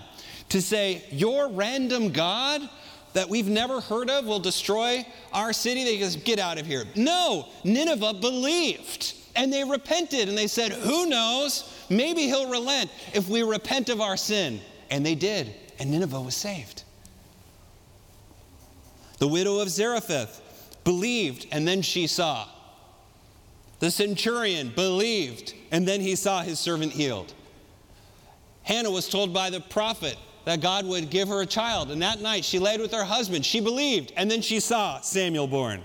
to 0.50 0.62
say, 0.62 1.06
Your 1.12 1.50
random 1.50 2.12
God 2.12 2.68
that 3.14 3.30
we've 3.30 3.48
never 3.48 3.82
heard 3.82 4.10
of 4.10 4.26
will 4.26 4.40
destroy 4.40 5.06
our 5.34 5.54
city. 5.54 5.84
They 5.84 5.98
just 5.98 6.24
get 6.24 6.40
out 6.40 6.60
of 6.60 6.66
here. 6.66 6.86
No, 6.96 7.48
Nineveh 7.64 8.16
believed 8.16 9.16
and 9.36 9.54
they 9.54 9.64
repented 9.64 10.28
and 10.28 10.38
they 10.38 10.48
said, 10.48 10.72
Who 10.72 11.06
knows? 11.06 11.86
Maybe 11.90 12.24
he'll 12.24 12.50
relent 12.50 12.92
if 13.14 13.30
we 13.30 13.44
repent 13.44 13.90
of 13.90 14.02
our 14.02 14.18
sin. 14.18 14.60
And 14.92 15.06
they 15.06 15.16
did, 15.16 15.54
and 15.80 15.92
Nineveh 15.92 16.22
was 16.22 16.36
saved. 16.36 16.84
The 19.20 19.28
widow 19.28 19.60
of 19.60 19.70
Zarephath 19.70 20.42
believed, 20.84 21.48
and 21.52 21.68
then 21.68 21.82
she 21.82 22.08
saw. 22.08 22.48
The 23.80 23.92
centurion 23.92 24.70
believed, 24.76 25.54
and 25.72 25.88
then 25.88 26.02
he 26.02 26.16
saw 26.16 26.42
his 26.42 26.60
servant 26.60 26.92
healed. 26.92 27.34
Hannah 28.64 28.92
was 28.92 29.08
told 29.08 29.34
by 29.34 29.50
the 29.50 29.62
prophet, 29.62 30.18
that 30.50 30.62
God 30.62 30.88
would 30.88 31.12
give 31.12 31.28
her 31.28 31.42
a 31.42 31.46
child. 31.46 31.92
And 31.92 32.02
that 32.02 32.22
night 32.22 32.44
she 32.44 32.58
laid 32.58 32.82
with 32.82 32.92
her 32.92 33.04
husband. 33.04 33.46
She 33.46 33.60
believed, 33.60 34.14
and 34.18 34.32
then 34.32 34.42
she 34.42 34.60
saw 34.60 35.00
Samuel 35.00 35.46
born. 35.46 35.84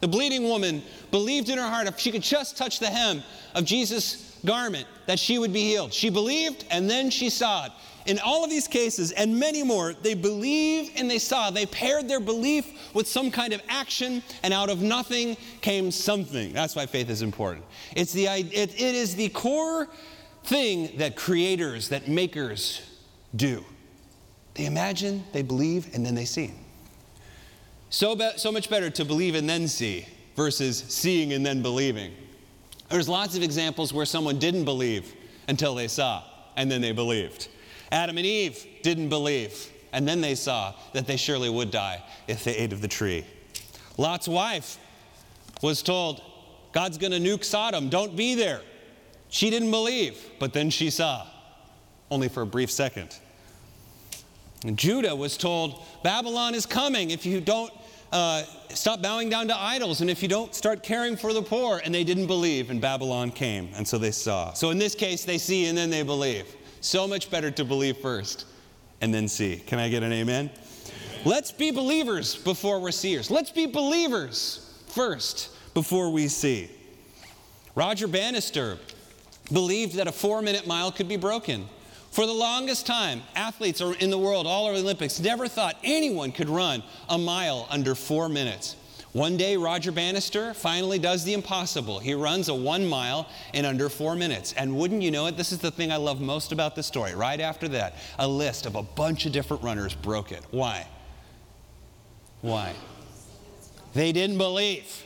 The 0.00 0.08
bleeding 0.08 0.42
woman 0.42 0.82
believed 1.12 1.48
in 1.48 1.58
her 1.58 1.68
heart 1.68 1.86
if 1.86 1.96
she 1.96 2.10
could 2.10 2.22
just 2.22 2.56
touch 2.56 2.80
the 2.80 2.88
hem 2.88 3.22
of 3.54 3.64
Jesus' 3.64 4.36
garment, 4.44 4.88
that 5.06 5.20
she 5.20 5.38
would 5.38 5.52
be 5.52 5.62
healed. 5.62 5.92
She 5.92 6.10
believed, 6.10 6.64
and 6.72 6.90
then 6.90 7.08
she 7.08 7.30
saw 7.30 7.66
it. 7.66 7.72
In 8.06 8.18
all 8.18 8.42
of 8.42 8.50
these 8.50 8.66
cases, 8.66 9.12
and 9.12 9.38
many 9.38 9.62
more, 9.62 9.92
they 9.92 10.14
believed 10.14 10.98
and 10.98 11.08
they 11.08 11.20
saw. 11.20 11.50
They 11.52 11.66
paired 11.66 12.08
their 12.08 12.18
belief 12.18 12.66
with 12.92 13.06
some 13.06 13.30
kind 13.30 13.52
of 13.52 13.62
action, 13.68 14.24
and 14.42 14.52
out 14.52 14.70
of 14.70 14.82
nothing 14.82 15.36
came 15.60 15.92
something. 15.92 16.52
That's 16.52 16.74
why 16.74 16.86
faith 16.86 17.10
is 17.10 17.22
important. 17.22 17.64
It's 17.94 18.12
the, 18.12 18.26
it, 18.26 18.52
it 18.52 18.80
is 18.80 19.14
the 19.14 19.28
core 19.28 19.88
thing 20.42 20.96
that 20.96 21.14
creators, 21.14 21.90
that 21.90 22.08
makers 22.08 22.82
do. 23.36 23.64
They 24.54 24.66
imagine, 24.66 25.24
they 25.32 25.42
believe, 25.42 25.94
and 25.94 26.04
then 26.04 26.14
they 26.14 26.24
see. 26.24 26.52
So, 27.90 28.14
be- 28.14 28.32
so 28.36 28.52
much 28.52 28.70
better 28.70 28.90
to 28.90 29.04
believe 29.04 29.34
and 29.34 29.48
then 29.48 29.68
see 29.68 30.06
versus 30.36 30.78
seeing 30.88 31.32
and 31.32 31.44
then 31.44 31.62
believing. 31.62 32.12
There's 32.88 33.08
lots 33.08 33.36
of 33.36 33.42
examples 33.42 33.92
where 33.92 34.06
someone 34.06 34.38
didn't 34.38 34.64
believe 34.64 35.14
until 35.48 35.74
they 35.74 35.88
saw, 35.88 36.22
and 36.56 36.70
then 36.70 36.80
they 36.80 36.92
believed. 36.92 37.48
Adam 37.92 38.16
and 38.16 38.26
Eve 38.26 38.64
didn't 38.82 39.08
believe, 39.08 39.70
and 39.92 40.06
then 40.06 40.20
they 40.20 40.34
saw 40.34 40.74
that 40.92 41.06
they 41.06 41.16
surely 41.16 41.50
would 41.50 41.70
die 41.70 42.02
if 42.28 42.44
they 42.44 42.56
ate 42.56 42.72
of 42.72 42.80
the 42.80 42.88
tree. 42.88 43.24
Lot's 43.96 44.28
wife 44.28 44.78
was 45.62 45.82
told, 45.82 46.22
God's 46.72 46.98
going 46.98 47.12
to 47.12 47.18
nuke 47.18 47.44
Sodom, 47.44 47.88
don't 47.88 48.16
be 48.16 48.34
there. 48.34 48.60
She 49.28 49.50
didn't 49.50 49.70
believe, 49.70 50.18
but 50.38 50.52
then 50.52 50.70
she 50.70 50.90
saw, 50.90 51.26
only 52.10 52.28
for 52.28 52.42
a 52.42 52.46
brief 52.46 52.70
second. 52.70 53.16
And 54.64 54.76
Judah 54.76 55.16
was 55.16 55.36
told, 55.36 55.82
Babylon 56.02 56.54
is 56.54 56.66
coming 56.66 57.10
if 57.10 57.24
you 57.24 57.40
don't 57.40 57.72
uh, 58.12 58.42
stop 58.68 59.00
bowing 59.00 59.30
down 59.30 59.48
to 59.48 59.56
idols 59.56 60.00
and 60.00 60.10
if 60.10 60.22
you 60.22 60.28
don't 60.28 60.54
start 60.54 60.82
caring 60.82 61.16
for 61.16 61.32
the 61.32 61.42
poor. 61.42 61.80
And 61.84 61.94
they 61.94 62.04
didn't 62.04 62.26
believe, 62.26 62.70
and 62.70 62.80
Babylon 62.80 63.30
came, 63.30 63.70
and 63.74 63.86
so 63.86 63.96
they 63.98 64.10
saw. 64.10 64.52
So 64.52 64.70
in 64.70 64.78
this 64.78 64.94
case, 64.94 65.24
they 65.24 65.38
see 65.38 65.66
and 65.66 65.76
then 65.76 65.90
they 65.90 66.02
believe. 66.02 66.56
So 66.80 67.06
much 67.06 67.30
better 67.30 67.50
to 67.52 67.64
believe 67.64 67.98
first 67.98 68.46
and 69.00 69.12
then 69.12 69.28
see. 69.28 69.56
Can 69.56 69.78
I 69.78 69.88
get 69.88 70.02
an 70.02 70.12
amen? 70.12 70.50
Let's 71.24 71.52
be 71.52 71.70
believers 71.70 72.36
before 72.36 72.80
we're 72.80 72.90
seers. 72.90 73.30
Let's 73.30 73.50
be 73.50 73.66
believers 73.66 74.82
first 74.88 75.50
before 75.74 76.10
we 76.10 76.28
see. 76.28 76.70
Roger 77.74 78.08
Bannister 78.08 78.78
believed 79.52 79.96
that 79.96 80.06
a 80.06 80.12
four 80.12 80.42
minute 80.42 80.66
mile 80.66 80.90
could 80.90 81.08
be 81.08 81.16
broken. 81.16 81.66
For 82.10 82.26
the 82.26 82.32
longest 82.32 82.86
time, 82.86 83.22
athletes 83.36 83.80
in 83.80 84.10
the 84.10 84.18
world, 84.18 84.46
all 84.46 84.66
over 84.66 84.76
the 84.76 84.82
Olympics, 84.82 85.20
never 85.20 85.46
thought 85.46 85.76
anyone 85.84 86.32
could 86.32 86.48
run 86.48 86.82
a 87.08 87.16
mile 87.16 87.68
under 87.70 87.94
four 87.94 88.28
minutes. 88.28 88.74
One 89.12 89.36
day, 89.36 89.56
Roger 89.56 89.90
Bannister 89.90 90.54
finally 90.54 90.98
does 90.98 91.24
the 91.24 91.34
impossible. 91.34 91.98
He 91.98 92.14
runs 92.14 92.48
a 92.48 92.54
one 92.54 92.86
mile 92.86 93.28
in 93.52 93.64
under 93.64 93.88
four 93.88 94.14
minutes. 94.14 94.52
And 94.52 94.76
wouldn't 94.76 95.02
you 95.02 95.10
know 95.10 95.26
it, 95.26 95.36
this 95.36 95.50
is 95.50 95.58
the 95.58 95.70
thing 95.70 95.90
I 95.90 95.96
love 95.96 96.20
most 96.20 96.52
about 96.52 96.76
the 96.76 96.82
story. 96.82 97.14
Right 97.14 97.40
after 97.40 97.66
that, 97.68 97.94
a 98.18 98.26
list 98.26 98.66
of 98.66 98.76
a 98.76 98.82
bunch 98.82 99.26
of 99.26 99.32
different 99.32 99.62
runners 99.62 99.94
broke 99.94 100.30
it. 100.30 100.44
Why? 100.50 100.86
Why? 102.40 102.72
They 103.94 104.12
didn't 104.12 104.38
believe. 104.38 105.04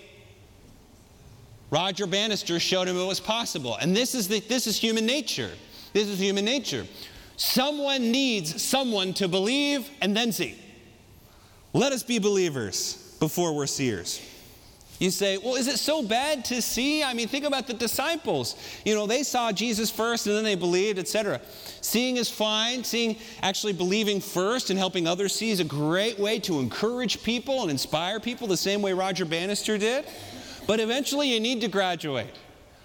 Roger 1.70 2.06
Bannister 2.06 2.60
showed 2.60 2.88
him 2.88 2.98
it 2.98 3.06
was 3.06 3.20
possible. 3.20 3.76
And 3.76 3.96
this 3.96 4.14
is, 4.14 4.28
the, 4.28 4.40
this 4.40 4.66
is 4.66 4.76
human 4.76 5.06
nature. 5.06 5.50
This 5.94 6.08
is 6.08 6.18
human 6.18 6.44
nature. 6.44 6.86
Someone 7.36 8.10
needs 8.10 8.62
someone 8.62 9.14
to 9.14 9.28
believe 9.28 9.88
and 10.02 10.14
then 10.14 10.32
see. 10.32 10.56
Let 11.72 11.92
us 11.92 12.02
be 12.02 12.18
believers 12.18 13.16
before 13.20 13.54
we're 13.54 13.66
seers. 13.66 14.20
You 14.98 15.10
say, 15.10 15.38
well, 15.38 15.54
is 15.54 15.66
it 15.66 15.78
so 15.78 16.02
bad 16.02 16.44
to 16.46 16.62
see? 16.62 17.02
I 17.02 17.14
mean, 17.14 17.26
think 17.26 17.44
about 17.44 17.66
the 17.66 17.74
disciples. 17.74 18.56
You 18.84 18.94
know, 18.94 19.06
they 19.06 19.22
saw 19.22 19.50
Jesus 19.50 19.90
first 19.90 20.26
and 20.26 20.36
then 20.36 20.44
they 20.44 20.54
believed, 20.54 20.98
etc. 20.98 21.40
Seeing 21.80 22.16
is 22.16 22.28
fine. 22.28 22.84
Seeing, 22.84 23.16
actually 23.42 23.72
believing 23.72 24.20
first 24.20 24.70
and 24.70 24.78
helping 24.78 25.06
others 25.08 25.34
see 25.34 25.50
is 25.50 25.60
a 25.60 25.64
great 25.64 26.18
way 26.18 26.38
to 26.40 26.60
encourage 26.60 27.22
people 27.22 27.62
and 27.62 27.70
inspire 27.70 28.20
people 28.20 28.46
the 28.46 28.56
same 28.56 28.82
way 28.82 28.92
Roger 28.92 29.24
Bannister 29.24 29.78
did. 29.78 30.06
But 30.66 30.80
eventually 30.80 31.32
you 31.32 31.40
need 31.40 31.60
to 31.62 31.68
graduate. 31.68 32.34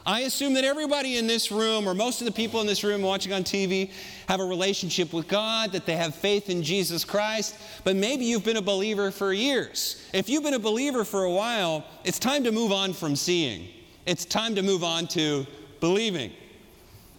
I 0.10 0.22
assume 0.22 0.56
that 0.56 0.63
everybody 0.63 1.18
in 1.18 1.28
this 1.28 1.51
room, 1.51 1.88
or 1.88 1.94
most 1.94 2.20
of 2.20 2.25
the 2.25 2.32
people 2.32 2.60
in 2.62 2.66
this 2.66 2.84
room 2.84 3.04
watching 3.04 3.32
on 3.32 3.44
TV, 3.44 3.92
have 4.28 4.39
a 4.39 4.44
relationship 4.44 5.13
with 5.13 5.28
God, 5.28 5.72
that 5.74 5.86
they 5.86 5.96
have 5.96 6.16
faith 6.16 6.50
in 6.50 6.63
Jesus 6.63 7.06
Christ, 7.06 7.56
but 7.84 7.96
maybe 7.96 8.25
you've 8.25 8.44
been 8.44 8.58
a 8.58 8.62
believer 8.62 9.12
for 9.12 9.34
years. 9.34 10.04
If 10.12 10.28
you've 10.28 10.42
been 10.42 10.56
a 10.56 10.60
believer 10.60 11.06
for 11.06 11.25
a 11.25 11.32
while, 11.32 11.86
it's 12.04 12.18
time 12.18 12.44
to 12.46 12.51
move 12.51 12.72
on 12.72 12.94
from 12.94 13.16
seeing. 13.16 13.68
It's 14.08 14.25
time 14.25 14.56
to 14.56 14.63
move 14.63 14.84
on 14.84 15.06
to 15.10 15.46
believing. 15.80 16.32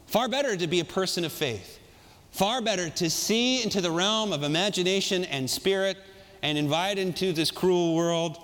Far 0.08 0.28
better 0.28 0.56
to 0.56 0.66
be 0.66 0.80
a 0.80 0.84
person 0.84 1.24
of 1.24 1.30
faith. 1.30 1.78
Far 2.32 2.60
better 2.60 2.90
to 2.90 3.08
see 3.08 3.62
into 3.62 3.80
the 3.80 3.92
realm 3.92 4.32
of 4.32 4.42
imagination 4.42 5.24
and 5.26 5.48
spirit 5.48 5.96
and 6.42 6.58
invite 6.58 6.98
into 6.98 7.32
this 7.32 7.52
cruel 7.52 7.94
world 7.94 8.36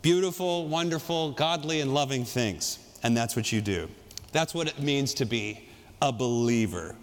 beautiful, 0.00 0.68
wonderful, 0.68 1.32
godly, 1.32 1.82
and 1.82 1.92
loving 1.92 2.24
things 2.24 2.78
and 3.04 3.16
that's 3.16 3.36
what 3.36 3.52
you 3.52 3.60
do. 3.60 3.88
That's 4.32 4.54
what 4.54 4.66
it 4.66 4.80
means 4.80 5.14
to 5.14 5.26
be 5.26 5.68
a 6.02 6.10
believer. 6.10 6.96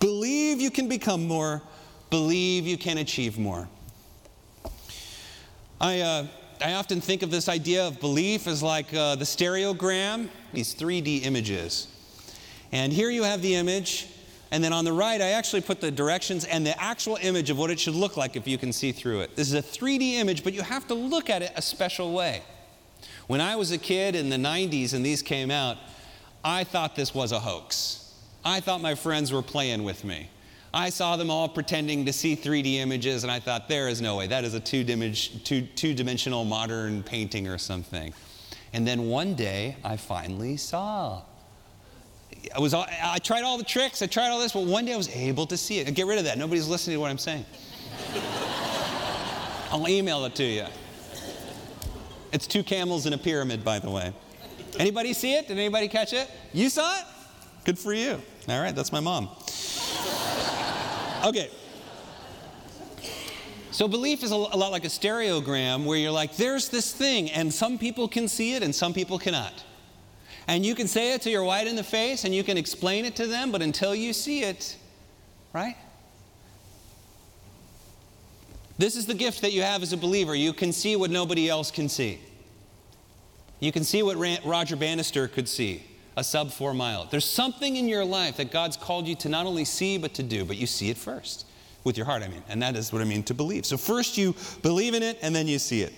Believe 0.00 0.60
you 0.60 0.70
can 0.70 0.88
become 0.88 1.26
more, 1.26 1.62
believe 2.10 2.66
you 2.66 2.76
can 2.76 2.98
achieve 2.98 3.38
more. 3.38 3.68
I, 5.80 6.00
uh, 6.00 6.26
I 6.60 6.74
often 6.74 7.00
think 7.00 7.22
of 7.22 7.30
this 7.30 7.48
idea 7.48 7.86
of 7.86 8.00
belief 8.00 8.46
as 8.46 8.62
like 8.62 8.92
uh, 8.92 9.14
the 9.14 9.24
stereogram, 9.24 10.28
these 10.52 10.74
3D 10.74 11.24
images. 11.24 11.86
And 12.72 12.92
here 12.92 13.08
you 13.08 13.22
have 13.22 13.40
the 13.40 13.54
image, 13.54 14.08
and 14.50 14.62
then 14.62 14.72
on 14.72 14.84
the 14.84 14.92
right, 14.92 15.20
I 15.20 15.30
actually 15.30 15.62
put 15.62 15.80
the 15.80 15.90
directions 15.90 16.44
and 16.44 16.66
the 16.66 16.80
actual 16.82 17.16
image 17.22 17.48
of 17.48 17.58
what 17.58 17.70
it 17.70 17.78
should 17.78 17.94
look 17.94 18.16
like 18.16 18.34
if 18.34 18.46
you 18.48 18.58
can 18.58 18.72
see 18.72 18.92
through 18.92 19.20
it. 19.20 19.36
This 19.36 19.48
is 19.48 19.54
a 19.54 19.62
3D 19.62 20.14
image, 20.14 20.42
but 20.42 20.52
you 20.52 20.62
have 20.62 20.88
to 20.88 20.94
look 20.94 21.30
at 21.30 21.42
it 21.42 21.52
a 21.54 21.62
special 21.62 22.12
way. 22.12 22.42
When 23.28 23.42
I 23.42 23.56
was 23.56 23.72
a 23.72 23.78
kid 23.78 24.16
in 24.16 24.30
the 24.30 24.36
90s 24.36 24.94
and 24.94 25.04
these 25.04 25.20
came 25.20 25.50
out, 25.50 25.76
I 26.42 26.64
thought 26.64 26.96
this 26.96 27.14
was 27.14 27.30
a 27.30 27.38
hoax. 27.38 28.14
I 28.42 28.60
thought 28.60 28.80
my 28.80 28.94
friends 28.94 29.32
were 29.32 29.42
playing 29.42 29.84
with 29.84 30.02
me. 30.02 30.30
I 30.72 30.88
saw 30.88 31.16
them 31.16 31.30
all 31.30 31.46
pretending 31.46 32.06
to 32.06 32.12
see 32.12 32.34
3D 32.34 32.76
images, 32.76 33.24
and 33.24 33.30
I 33.30 33.38
thought, 33.38 33.68
there 33.68 33.88
is 33.88 34.00
no 34.00 34.16
way. 34.16 34.28
That 34.28 34.44
is 34.44 34.54
a 34.54 34.60
two-dimensional 34.60 36.44
modern 36.46 37.02
painting 37.02 37.48
or 37.48 37.58
something. 37.58 38.14
And 38.72 38.86
then 38.86 39.08
one 39.08 39.34
day, 39.34 39.76
I 39.84 39.98
finally 39.98 40.56
saw. 40.56 41.22
I, 42.54 42.60
was, 42.60 42.72
I 42.72 43.18
tried 43.22 43.44
all 43.44 43.58
the 43.58 43.64
tricks, 43.64 44.00
I 44.00 44.06
tried 44.06 44.28
all 44.28 44.38
this, 44.38 44.52
but 44.52 44.64
one 44.64 44.86
day 44.86 44.94
I 44.94 44.96
was 44.96 45.14
able 45.14 45.46
to 45.46 45.56
see 45.58 45.80
it. 45.80 45.94
Get 45.94 46.06
rid 46.06 46.18
of 46.18 46.24
that. 46.24 46.38
Nobody's 46.38 46.68
listening 46.68 46.96
to 46.96 47.00
what 47.00 47.10
I'm 47.10 47.18
saying. 47.18 47.44
I'll 49.70 49.86
email 49.86 50.24
it 50.24 50.34
to 50.36 50.44
you. 50.44 50.64
It's 52.32 52.46
two 52.46 52.62
camels 52.62 53.06
in 53.06 53.12
a 53.12 53.18
pyramid, 53.18 53.64
by 53.64 53.78
the 53.78 53.90
way. 53.90 54.12
Anybody 54.78 55.12
see 55.12 55.34
it? 55.34 55.48
Did 55.48 55.58
anybody 55.58 55.88
catch 55.88 56.12
it? 56.12 56.30
You 56.52 56.68
saw 56.68 56.98
it? 56.98 57.04
Good 57.64 57.78
for 57.78 57.92
you. 57.92 58.20
All 58.48 58.60
right, 58.60 58.74
that's 58.74 58.92
my 58.92 59.00
mom. 59.00 59.28
Okay. 61.24 61.50
So 63.70 63.86
belief 63.86 64.22
is 64.22 64.30
a 64.30 64.36
lot 64.36 64.72
like 64.72 64.84
a 64.84 64.88
stereogram 64.88 65.84
where 65.84 65.98
you're 65.98 66.10
like, 66.10 66.36
there's 66.36 66.68
this 66.68 66.92
thing, 66.92 67.30
and 67.30 67.52
some 67.52 67.78
people 67.78 68.08
can 68.08 68.26
see 68.26 68.54
it 68.54 68.62
and 68.62 68.74
some 68.74 68.92
people 68.92 69.18
cannot. 69.18 69.64
And 70.48 70.64
you 70.64 70.74
can 70.74 70.88
say 70.88 71.12
it 71.14 71.22
to 71.22 71.30
your 71.30 71.44
white 71.44 71.66
in 71.66 71.76
the 71.76 71.84
face 71.84 72.24
and 72.24 72.34
you 72.34 72.42
can 72.42 72.56
explain 72.56 73.04
it 73.04 73.14
to 73.16 73.26
them, 73.26 73.52
but 73.52 73.62
until 73.62 73.94
you 73.94 74.12
see 74.12 74.42
it, 74.42 74.76
right? 75.52 75.76
This 78.78 78.94
is 78.94 79.06
the 79.06 79.14
gift 79.14 79.42
that 79.42 79.52
you 79.52 79.62
have 79.62 79.82
as 79.82 79.92
a 79.92 79.96
believer. 79.96 80.36
You 80.36 80.52
can 80.52 80.72
see 80.72 80.94
what 80.94 81.10
nobody 81.10 81.48
else 81.48 81.72
can 81.72 81.88
see. 81.88 82.20
You 83.58 83.72
can 83.72 83.82
see 83.82 84.04
what 84.04 84.16
Roger 84.44 84.76
Bannister 84.76 85.26
could 85.26 85.48
see 85.48 85.82
a 86.16 86.24
sub 86.24 86.50
four 86.50 86.74
mile. 86.74 87.06
There's 87.10 87.24
something 87.24 87.76
in 87.76 87.88
your 87.88 88.04
life 88.04 88.36
that 88.38 88.50
God's 88.50 88.76
called 88.76 89.06
you 89.06 89.14
to 89.16 89.28
not 89.28 89.46
only 89.46 89.64
see, 89.64 89.98
but 89.98 90.14
to 90.14 90.22
do, 90.22 90.44
but 90.44 90.56
you 90.56 90.66
see 90.66 90.90
it 90.90 90.96
first. 90.96 91.46
With 91.84 91.96
your 91.96 92.06
heart, 92.06 92.22
I 92.22 92.28
mean. 92.28 92.42
And 92.48 92.60
that 92.60 92.74
is 92.76 92.92
what 92.92 93.02
I 93.02 93.04
mean 93.04 93.22
to 93.24 93.34
believe. 93.34 93.64
So 93.64 93.76
first 93.76 94.18
you 94.18 94.34
believe 94.62 94.94
in 94.94 95.02
it, 95.02 95.18
and 95.22 95.34
then 95.34 95.46
you 95.46 95.58
see 95.58 95.82
it. 95.82 95.92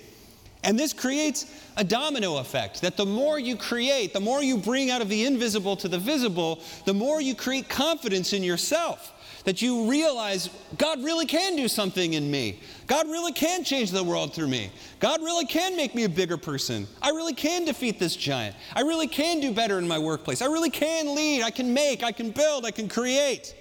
And 0.62 0.78
this 0.78 0.92
creates 0.92 1.46
a 1.78 1.84
domino 1.84 2.36
effect 2.36 2.82
that 2.82 2.98
the 2.98 3.06
more 3.06 3.38
you 3.38 3.56
create, 3.56 4.12
the 4.12 4.20
more 4.20 4.42
you 4.42 4.58
bring 4.58 4.90
out 4.90 5.00
of 5.00 5.08
the 5.08 5.24
invisible 5.24 5.74
to 5.76 5.88
the 5.88 5.98
visible, 5.98 6.60
the 6.84 6.92
more 6.92 7.22
you 7.22 7.34
create 7.34 7.70
confidence 7.70 8.34
in 8.34 8.42
yourself 8.42 9.14
that 9.44 9.62
you 9.62 9.88
realize 9.88 10.50
God 10.76 11.02
really 11.02 11.26
can 11.26 11.56
do 11.56 11.68
something 11.68 12.12
in 12.12 12.30
me. 12.30 12.60
God 12.86 13.06
really 13.06 13.32
can 13.32 13.64
change 13.64 13.90
the 13.90 14.04
world 14.04 14.34
through 14.34 14.48
me. 14.48 14.70
God 14.98 15.22
really 15.22 15.46
can 15.46 15.76
make 15.76 15.94
me 15.94 16.04
a 16.04 16.08
bigger 16.08 16.36
person. 16.36 16.86
I 17.00 17.10
really 17.10 17.34
can 17.34 17.64
defeat 17.64 17.98
this 17.98 18.16
giant. 18.16 18.54
I 18.74 18.82
really 18.82 19.06
can 19.06 19.40
do 19.40 19.52
better 19.52 19.78
in 19.78 19.88
my 19.88 19.98
workplace. 19.98 20.42
I 20.42 20.46
really 20.46 20.70
can 20.70 21.14
lead. 21.14 21.42
I 21.42 21.50
can 21.50 21.72
make. 21.72 22.02
I 22.02 22.12
can 22.12 22.30
build. 22.30 22.66
I 22.66 22.70
can 22.70 22.88
create. 22.88 23.54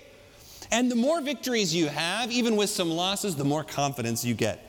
And 0.71 0.91
the 0.91 0.95
more 0.95 1.21
victories 1.21 1.73
you 1.73 1.87
have, 1.87 2.31
even 2.31 2.55
with 2.55 2.69
some 2.69 2.89
losses, 2.89 3.35
the 3.35 3.45
more 3.45 3.63
confidence 3.63 4.23
you 4.23 4.33
get. 4.33 4.65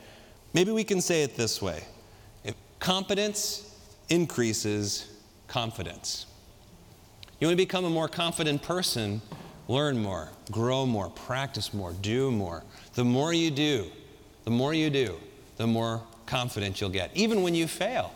Maybe 0.53 0.71
we 0.71 0.83
can 0.83 1.01
say 1.01 1.23
it 1.23 1.35
this 1.35 1.61
way 1.61 1.83
if 2.43 2.55
competence 2.79 3.77
increases 4.09 5.07
confidence. 5.47 6.25
You 7.39 7.47
want 7.47 7.57
to 7.57 7.65
become 7.65 7.85
a 7.85 7.89
more 7.89 8.07
confident 8.07 8.61
person, 8.61 9.21
learn 9.71 9.97
more, 9.97 10.29
grow 10.51 10.85
more, 10.85 11.09
practice 11.09 11.73
more, 11.73 11.93
do 12.01 12.29
more. 12.29 12.63
The 12.93 13.05
more 13.05 13.33
you 13.33 13.49
do, 13.49 13.87
the 14.43 14.51
more 14.51 14.73
you 14.73 14.89
do, 14.89 15.17
the 15.57 15.67
more 15.67 16.01
confident 16.25 16.81
you'll 16.81 16.89
get, 16.89 17.11
even 17.15 17.41
when 17.41 17.55
you 17.55 17.67
fail. 17.67 18.13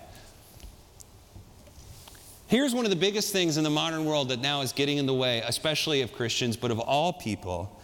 Here's 2.48 2.76
one 2.76 2.86
of 2.86 2.92
the 2.92 2.98
biggest 2.98 3.32
things 3.32 3.58
in 3.58 3.64
the 3.64 3.70
modern 3.70 4.06
world 4.06 4.30
that 4.30 4.40
now 4.40 4.62
is 4.62 4.72
getting 4.72 4.98
in 4.98 5.06
the 5.06 5.14
way, 5.14 5.42
especially 5.48 6.02
of 6.02 6.14
Christians, 6.14 6.58
but 6.58 6.72
of 6.72 6.80
all 6.80 7.14
people, 7.14 7.82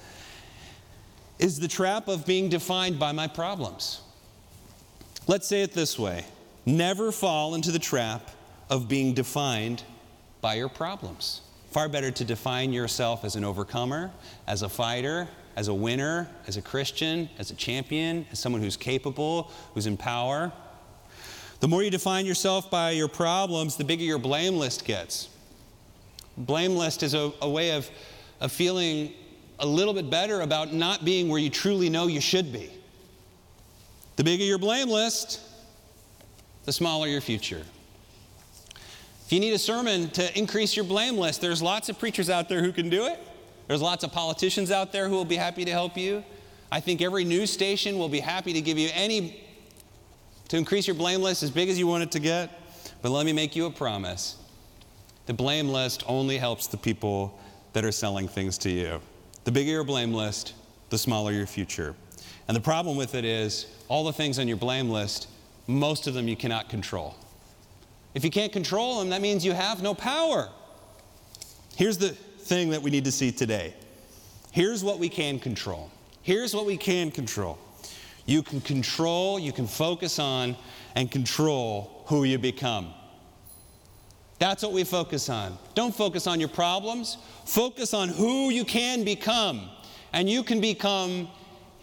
is 1.39 1.59
the 1.59 1.67
trap 1.67 2.07
of 2.07 2.25
being 2.25 2.49
defined 2.49 2.99
by 2.99 3.11
my 3.11 3.27
problems. 3.27 4.01
Let's 5.27 5.47
say 5.47 5.61
it 5.61 5.73
this 5.73 5.97
way 5.97 6.25
never 6.65 7.11
fall 7.11 7.55
into 7.55 7.71
the 7.71 7.79
trap 7.79 8.29
of 8.69 8.87
being 8.87 9.13
defined 9.13 9.81
by 10.41 10.55
your 10.55 10.69
problems. 10.69 11.41
Far 11.71 11.87
better 11.87 12.11
to 12.11 12.25
define 12.25 12.73
yourself 12.73 13.23
as 13.23 13.37
an 13.37 13.45
overcomer, 13.45 14.11
as 14.45 14.61
a 14.61 14.69
fighter, 14.69 15.27
as 15.55 15.69
a 15.69 15.73
winner, 15.73 16.29
as 16.45 16.57
a 16.57 16.61
Christian, 16.61 17.29
as 17.39 17.49
a 17.49 17.55
champion, 17.55 18.25
as 18.31 18.39
someone 18.39 18.61
who's 18.61 18.75
capable, 18.75 19.51
who's 19.73 19.87
in 19.87 19.95
power. 19.95 20.51
The 21.61 21.67
more 21.69 21.81
you 21.81 21.89
define 21.89 22.25
yourself 22.25 22.69
by 22.69 22.91
your 22.91 23.07
problems, 23.07 23.77
the 23.77 23.85
bigger 23.85 24.03
your 24.03 24.17
blame 24.17 24.55
list 24.57 24.83
gets. 24.83 25.29
Blame 26.37 26.75
list 26.75 27.03
is 27.03 27.13
a, 27.13 27.31
a 27.41 27.49
way 27.49 27.71
of, 27.71 27.89
of 28.41 28.51
feeling 28.51 29.13
a 29.59 29.65
little 29.65 29.93
bit 29.93 30.09
better 30.09 30.41
about 30.41 30.73
not 30.73 31.05
being 31.05 31.29
where 31.29 31.39
you 31.39 31.49
truly 31.49 31.89
know 31.89 32.07
you 32.07 32.19
should 32.19 32.51
be. 32.51 32.69
The 34.17 34.23
bigger 34.23 34.43
your 34.43 34.57
blame 34.57 34.89
list, 34.89 35.39
the 36.65 36.73
smaller 36.73 37.07
your 37.07 37.21
future. 37.21 37.63
If 39.31 39.35
you 39.35 39.39
need 39.39 39.53
a 39.53 39.59
sermon 39.59 40.09
to 40.09 40.37
increase 40.37 40.75
your 40.75 40.83
blame 40.83 41.17
list, 41.17 41.39
there's 41.39 41.61
lots 41.61 41.87
of 41.87 41.97
preachers 41.97 42.29
out 42.29 42.49
there 42.49 42.61
who 42.61 42.73
can 42.73 42.89
do 42.89 43.05
it. 43.05 43.17
There's 43.69 43.81
lots 43.81 44.03
of 44.03 44.11
politicians 44.11 44.71
out 44.71 44.91
there 44.91 45.07
who 45.07 45.15
will 45.15 45.23
be 45.23 45.37
happy 45.37 45.63
to 45.63 45.71
help 45.71 45.97
you. 45.97 46.21
I 46.69 46.81
think 46.81 47.01
every 47.01 47.23
news 47.23 47.49
station 47.49 47.97
will 47.97 48.09
be 48.09 48.19
happy 48.19 48.51
to 48.51 48.59
give 48.59 48.77
you 48.77 48.89
any 48.93 49.41
to 50.49 50.57
increase 50.57 50.85
your 50.85 50.97
blame 50.97 51.21
list 51.21 51.43
as 51.43 51.49
big 51.49 51.69
as 51.69 51.79
you 51.79 51.87
want 51.87 52.03
it 52.03 52.11
to 52.11 52.19
get. 52.19 52.49
But 53.01 53.11
let 53.11 53.25
me 53.25 53.31
make 53.31 53.55
you 53.55 53.67
a 53.67 53.71
promise. 53.71 54.35
The 55.27 55.33
blame 55.33 55.69
list 55.69 56.03
only 56.07 56.37
helps 56.37 56.67
the 56.67 56.75
people 56.75 57.39
that 57.71 57.85
are 57.85 57.91
selling 57.93 58.27
things 58.27 58.57
to 58.57 58.69
you. 58.69 58.99
The 59.45 59.51
bigger 59.53 59.71
your 59.71 59.85
blame 59.85 60.13
list, 60.13 60.55
the 60.89 60.97
smaller 60.97 61.31
your 61.31 61.47
future. 61.47 61.95
And 62.49 62.57
the 62.57 62.59
problem 62.59 62.97
with 62.97 63.15
it 63.15 63.23
is, 63.23 63.67
all 63.87 64.03
the 64.03 64.11
things 64.11 64.39
on 64.39 64.49
your 64.49 64.57
blame 64.57 64.89
list, 64.89 65.29
most 65.67 66.05
of 66.05 66.15
them 66.15 66.27
you 66.27 66.35
cannot 66.35 66.67
control. 66.67 67.15
If 68.13 68.23
you 68.23 68.31
can't 68.31 68.51
control 68.51 68.99
them, 68.99 69.09
that 69.09 69.21
means 69.21 69.45
you 69.45 69.53
have 69.53 69.81
no 69.81 69.93
power. 69.93 70.49
Here's 71.75 71.97
the 71.97 72.09
thing 72.09 72.69
that 72.71 72.81
we 72.81 72.91
need 72.91 73.05
to 73.05 73.11
see 73.11 73.31
today. 73.31 73.73
Here's 74.51 74.83
what 74.83 74.99
we 74.99 75.07
can 75.07 75.39
control. 75.39 75.89
Here's 76.21 76.53
what 76.53 76.65
we 76.65 76.77
can 76.77 77.09
control. 77.09 77.57
You 78.25 78.43
can 78.43 78.61
control, 78.61 79.39
you 79.39 79.51
can 79.51 79.65
focus 79.65 80.19
on, 80.19 80.55
and 80.95 81.09
control 81.09 82.03
who 82.07 82.23
you 82.25 82.37
become. 82.37 82.93
That's 84.39 84.63
what 84.63 84.73
we 84.73 84.83
focus 84.83 85.29
on. 85.29 85.57
Don't 85.75 85.95
focus 85.95 86.27
on 86.27 86.39
your 86.39 86.49
problems. 86.49 87.17
Focus 87.45 87.93
on 87.93 88.09
who 88.09 88.49
you 88.49 88.65
can 88.65 89.03
become. 89.03 89.69
And 90.13 90.29
you 90.29 90.43
can 90.43 90.59
become 90.59 91.29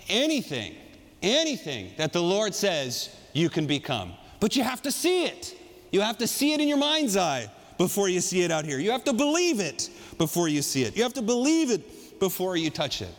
anything, 0.09 0.75
anything 1.23 1.93
that 1.97 2.13
the 2.13 2.21
Lord 2.21 2.55
says 2.55 3.15
you 3.33 3.49
can 3.49 3.67
become. 3.67 4.13
But 4.41 4.57
you 4.57 4.65
have 4.65 4.83
to 4.83 4.93
see 4.93 5.25
it. 5.25 5.57
You 5.91 6.01
have 6.01 6.19
to 6.19 6.27
see 6.27 6.53
it 6.53 6.61
in 6.61 6.69
your 6.69 6.79
mind's 6.79 7.17
eye 7.17 7.51
before 7.79 8.09
you 8.09 8.21
see 8.21 8.43
it 8.43 8.51
out 8.51 8.65
here. 8.65 8.79
You 8.79 8.91
have 8.91 9.05
to 9.05 9.13
believe 9.13 9.61
it 9.61 9.89
before 10.19 10.49
you 10.49 10.63
see 10.63 10.83
it. 10.83 10.97
You 10.97 11.03
have 11.03 11.15
to 11.15 11.23
believe 11.23 11.71
it 11.71 12.21
before 12.21 12.57
you 12.57 12.71
touch 12.71 13.01
it. 13.03 13.15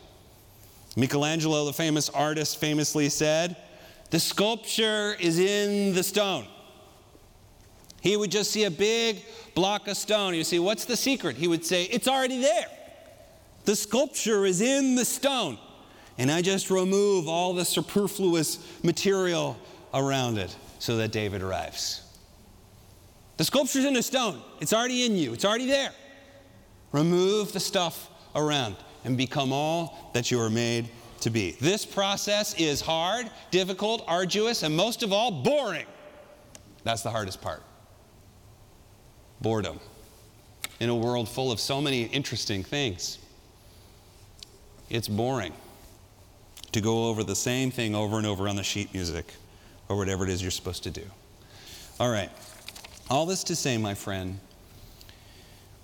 Michelangelo, 0.95 1.65
the 1.65 1.73
famous 1.73 2.09
artist, 2.09 2.59
famously 2.59 3.09
said, 3.09 3.55
The 4.09 4.19
sculpture 4.19 5.15
is 5.19 5.39
in 5.39 5.95
the 5.95 6.03
stone. 6.03 6.45
He 8.01 8.15
would 8.15 8.31
just 8.31 8.51
see 8.51 8.65
a 8.65 8.71
big 8.71 9.23
block 9.55 9.87
of 9.87 9.97
stone. 9.97 10.33
You 10.33 10.43
see, 10.43 10.59
What's 10.59 10.85
the 10.85 10.97
secret? 10.97 11.37
He 11.37 11.47
would 11.47 11.65
say, 11.65 11.83
It's 11.85 12.07
already 12.07 12.41
there. 12.41 12.67
The 13.65 13.75
sculpture 13.75 14.45
is 14.45 14.61
in 14.61 14.95
the 14.95 15.05
stone. 15.05 15.57
And 16.17 16.29
I 16.29 16.41
just 16.41 16.69
remove 16.69 17.29
all 17.29 17.53
the 17.53 17.63
superfluous 17.63 18.59
material 18.83 19.57
around 19.93 20.37
it 20.37 20.53
so 20.79 20.97
that 20.97 21.11
David 21.13 21.41
arrives. 21.41 22.08
The 23.39 23.45
sculpture's 23.45 23.85
in 23.85 23.93
the 23.93 24.03
stone, 24.03 24.41
it's 24.59 24.73
already 24.73 25.05
in 25.05 25.15
you, 25.15 25.31
it's 25.31 25.45
already 25.45 25.65
there. 25.65 25.91
Remove 26.91 27.53
the 27.53 27.59
stuff 27.61 28.09
around 28.35 28.75
and 29.05 29.15
become 29.15 29.53
all 29.53 30.11
that 30.13 30.29
you 30.29 30.41
are 30.41 30.49
made 30.49 30.89
to 31.21 31.29
be. 31.29 31.51
This 31.61 31.85
process 31.85 32.53
is 32.59 32.81
hard, 32.81 33.31
difficult, 33.49 34.03
arduous, 34.09 34.63
and 34.63 34.75
most 34.75 35.03
of 35.03 35.13
all, 35.13 35.31
boring. 35.31 35.85
That's 36.83 37.01
the 37.01 37.11
hardest 37.11 37.39
part 37.39 37.63
boredom 39.39 39.79
in 40.81 40.89
a 40.89 40.95
world 40.95 41.29
full 41.29 41.49
of 41.49 41.61
so 41.61 41.79
many 41.79 42.03
interesting 42.07 42.61
things. 42.61 43.19
It's 44.89 45.07
boring 45.07 45.53
to 46.73 46.81
go 46.81 47.07
over 47.07 47.23
the 47.23 47.37
same 47.37 47.71
thing 47.71 47.95
over 47.95 48.17
and 48.17 48.27
over 48.27 48.49
on 48.49 48.57
the 48.57 48.63
sheet 48.63 48.93
music 48.93 49.33
or 49.87 49.95
whatever 49.95 50.25
it 50.25 50.29
is 50.29 50.41
you're 50.41 50.51
supposed 50.51 50.83
to 50.83 50.91
do. 50.91 51.05
All 52.01 52.11
right. 52.11 52.29
All 53.09 53.25
this 53.25 53.43
to 53.45 53.55
say, 53.55 53.77
my 53.77 53.95
friend, 53.95 54.39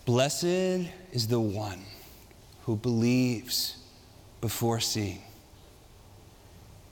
blessed 0.06 0.44
is 0.44 1.28
the 1.28 1.40
one 1.40 1.82
who 2.64 2.76
believes 2.76 3.78
before 4.42 4.80
seeing. 4.80 5.22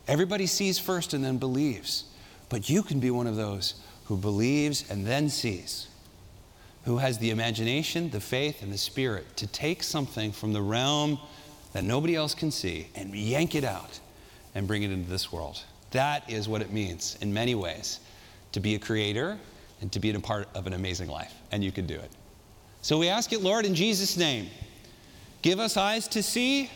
Everybody 0.07 0.47
sees 0.47 0.79
first 0.79 1.13
and 1.13 1.23
then 1.23 1.37
believes, 1.37 2.05
but 2.49 2.67
you 2.67 2.81
can 2.81 2.99
be 2.99 3.11
one 3.11 3.27
of 3.27 3.35
those 3.35 3.75
who 4.05 4.17
believes 4.17 4.89
and 4.89 5.05
then 5.05 5.29
sees 5.29 5.87
who 6.85 6.97
has 6.97 7.17
the 7.19 7.29
imagination, 7.29 8.09
the 8.09 8.19
faith, 8.19 8.61
and 8.61 8.73
the 8.73 8.77
spirit 8.77 9.37
to 9.37 9.47
take 9.47 9.81
something 9.83 10.31
from 10.31 10.51
the 10.51 10.61
realm 10.61 11.17
that 11.71 11.83
nobody 11.83 12.15
else 12.15 12.35
can 12.35 12.51
see 12.51 12.87
and 12.95 13.15
yank 13.15 13.55
it 13.55 13.63
out 13.63 13.99
and 14.53 14.67
bring 14.67 14.83
it 14.83 14.91
into 14.91 15.09
this 15.09 15.31
world. 15.31 15.63
That 15.91 16.29
is 16.29 16.49
what 16.49 16.61
it 16.61 16.73
means 16.73 17.17
in 17.21 17.33
many 17.33 17.55
ways 17.55 17.99
to 18.51 18.59
be 18.59 18.75
a 18.75 18.79
creator 18.79 19.37
and 19.83 19.91
to 19.91 19.99
be 19.99 20.09
a 20.11 20.19
part 20.19 20.47
of 20.55 20.65
an 20.65 20.71
amazing 20.71 21.09
life. 21.09 21.33
And 21.51 21.61
you 21.61 21.71
can 21.71 21.85
do 21.85 21.95
it. 21.95 22.09
So 22.81 22.97
we 22.97 23.09
ask 23.09 23.33
it, 23.33 23.41
Lord, 23.41 23.65
in 23.65 23.75
Jesus' 23.75 24.15
name, 24.15 24.47
give 25.41 25.59
us 25.59 25.75
eyes 25.75 26.07
to 26.07 26.23
see, 26.23 26.69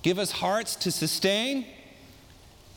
give 0.00 0.18
us 0.18 0.32
hearts 0.32 0.74
to 0.76 0.90
sustain. 0.90 1.66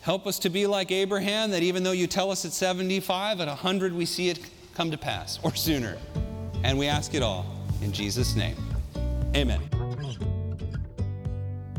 Help 0.01 0.27
us 0.27 0.37
to 0.39 0.49
be 0.49 0.67
like 0.67 0.91
Abraham, 0.91 1.51
that 1.51 1.63
even 1.63 1.83
though 1.83 1.93
you 1.93 2.07
tell 2.07 2.29
us 2.29 2.43
at 2.43 2.51
75, 2.51 3.39
at 3.39 3.47
100 3.47 3.93
we 3.93 4.05
see 4.05 4.27
it 4.29 4.39
come 4.75 4.91
to 4.91 4.97
pass 4.97 5.39
or 5.43 5.55
sooner. 5.55 5.97
And 6.63 6.77
we 6.77 6.87
ask 6.87 7.13
it 7.13 7.23
all 7.23 7.45
in 7.81 7.93
Jesus' 7.93 8.35
name. 8.35 8.57
Amen. 9.33 9.61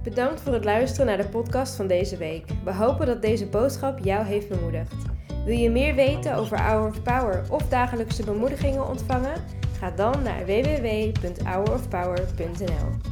Bedankt 0.03 0.41
voor 0.41 0.53
het 0.53 0.65
luisteren 0.65 1.07
naar 1.07 1.17
de 1.17 1.29
podcast 1.29 1.75
van 1.75 1.87
deze 1.87 2.17
week. 2.17 2.45
We 2.65 2.73
hopen 2.73 3.07
dat 3.07 3.23
deze 3.23 3.47
boodschap 3.47 3.99
jou 3.99 4.27
heeft 4.27 4.49
bemoedigd. 4.49 5.12
Wil 5.45 5.57
je 5.57 5.71
meer 5.71 5.95
weten 5.95 6.35
over 6.35 6.61
Hour 6.61 6.89
of 6.89 7.03
Power 7.03 7.43
of 7.51 7.69
dagelijkse 7.69 8.25
bemoedigingen 8.25 8.89
ontvangen? 8.89 9.35
Ga 9.79 9.91
dan 9.91 10.23
naar 10.23 10.47
www.hourofpower.nl. 10.47 13.12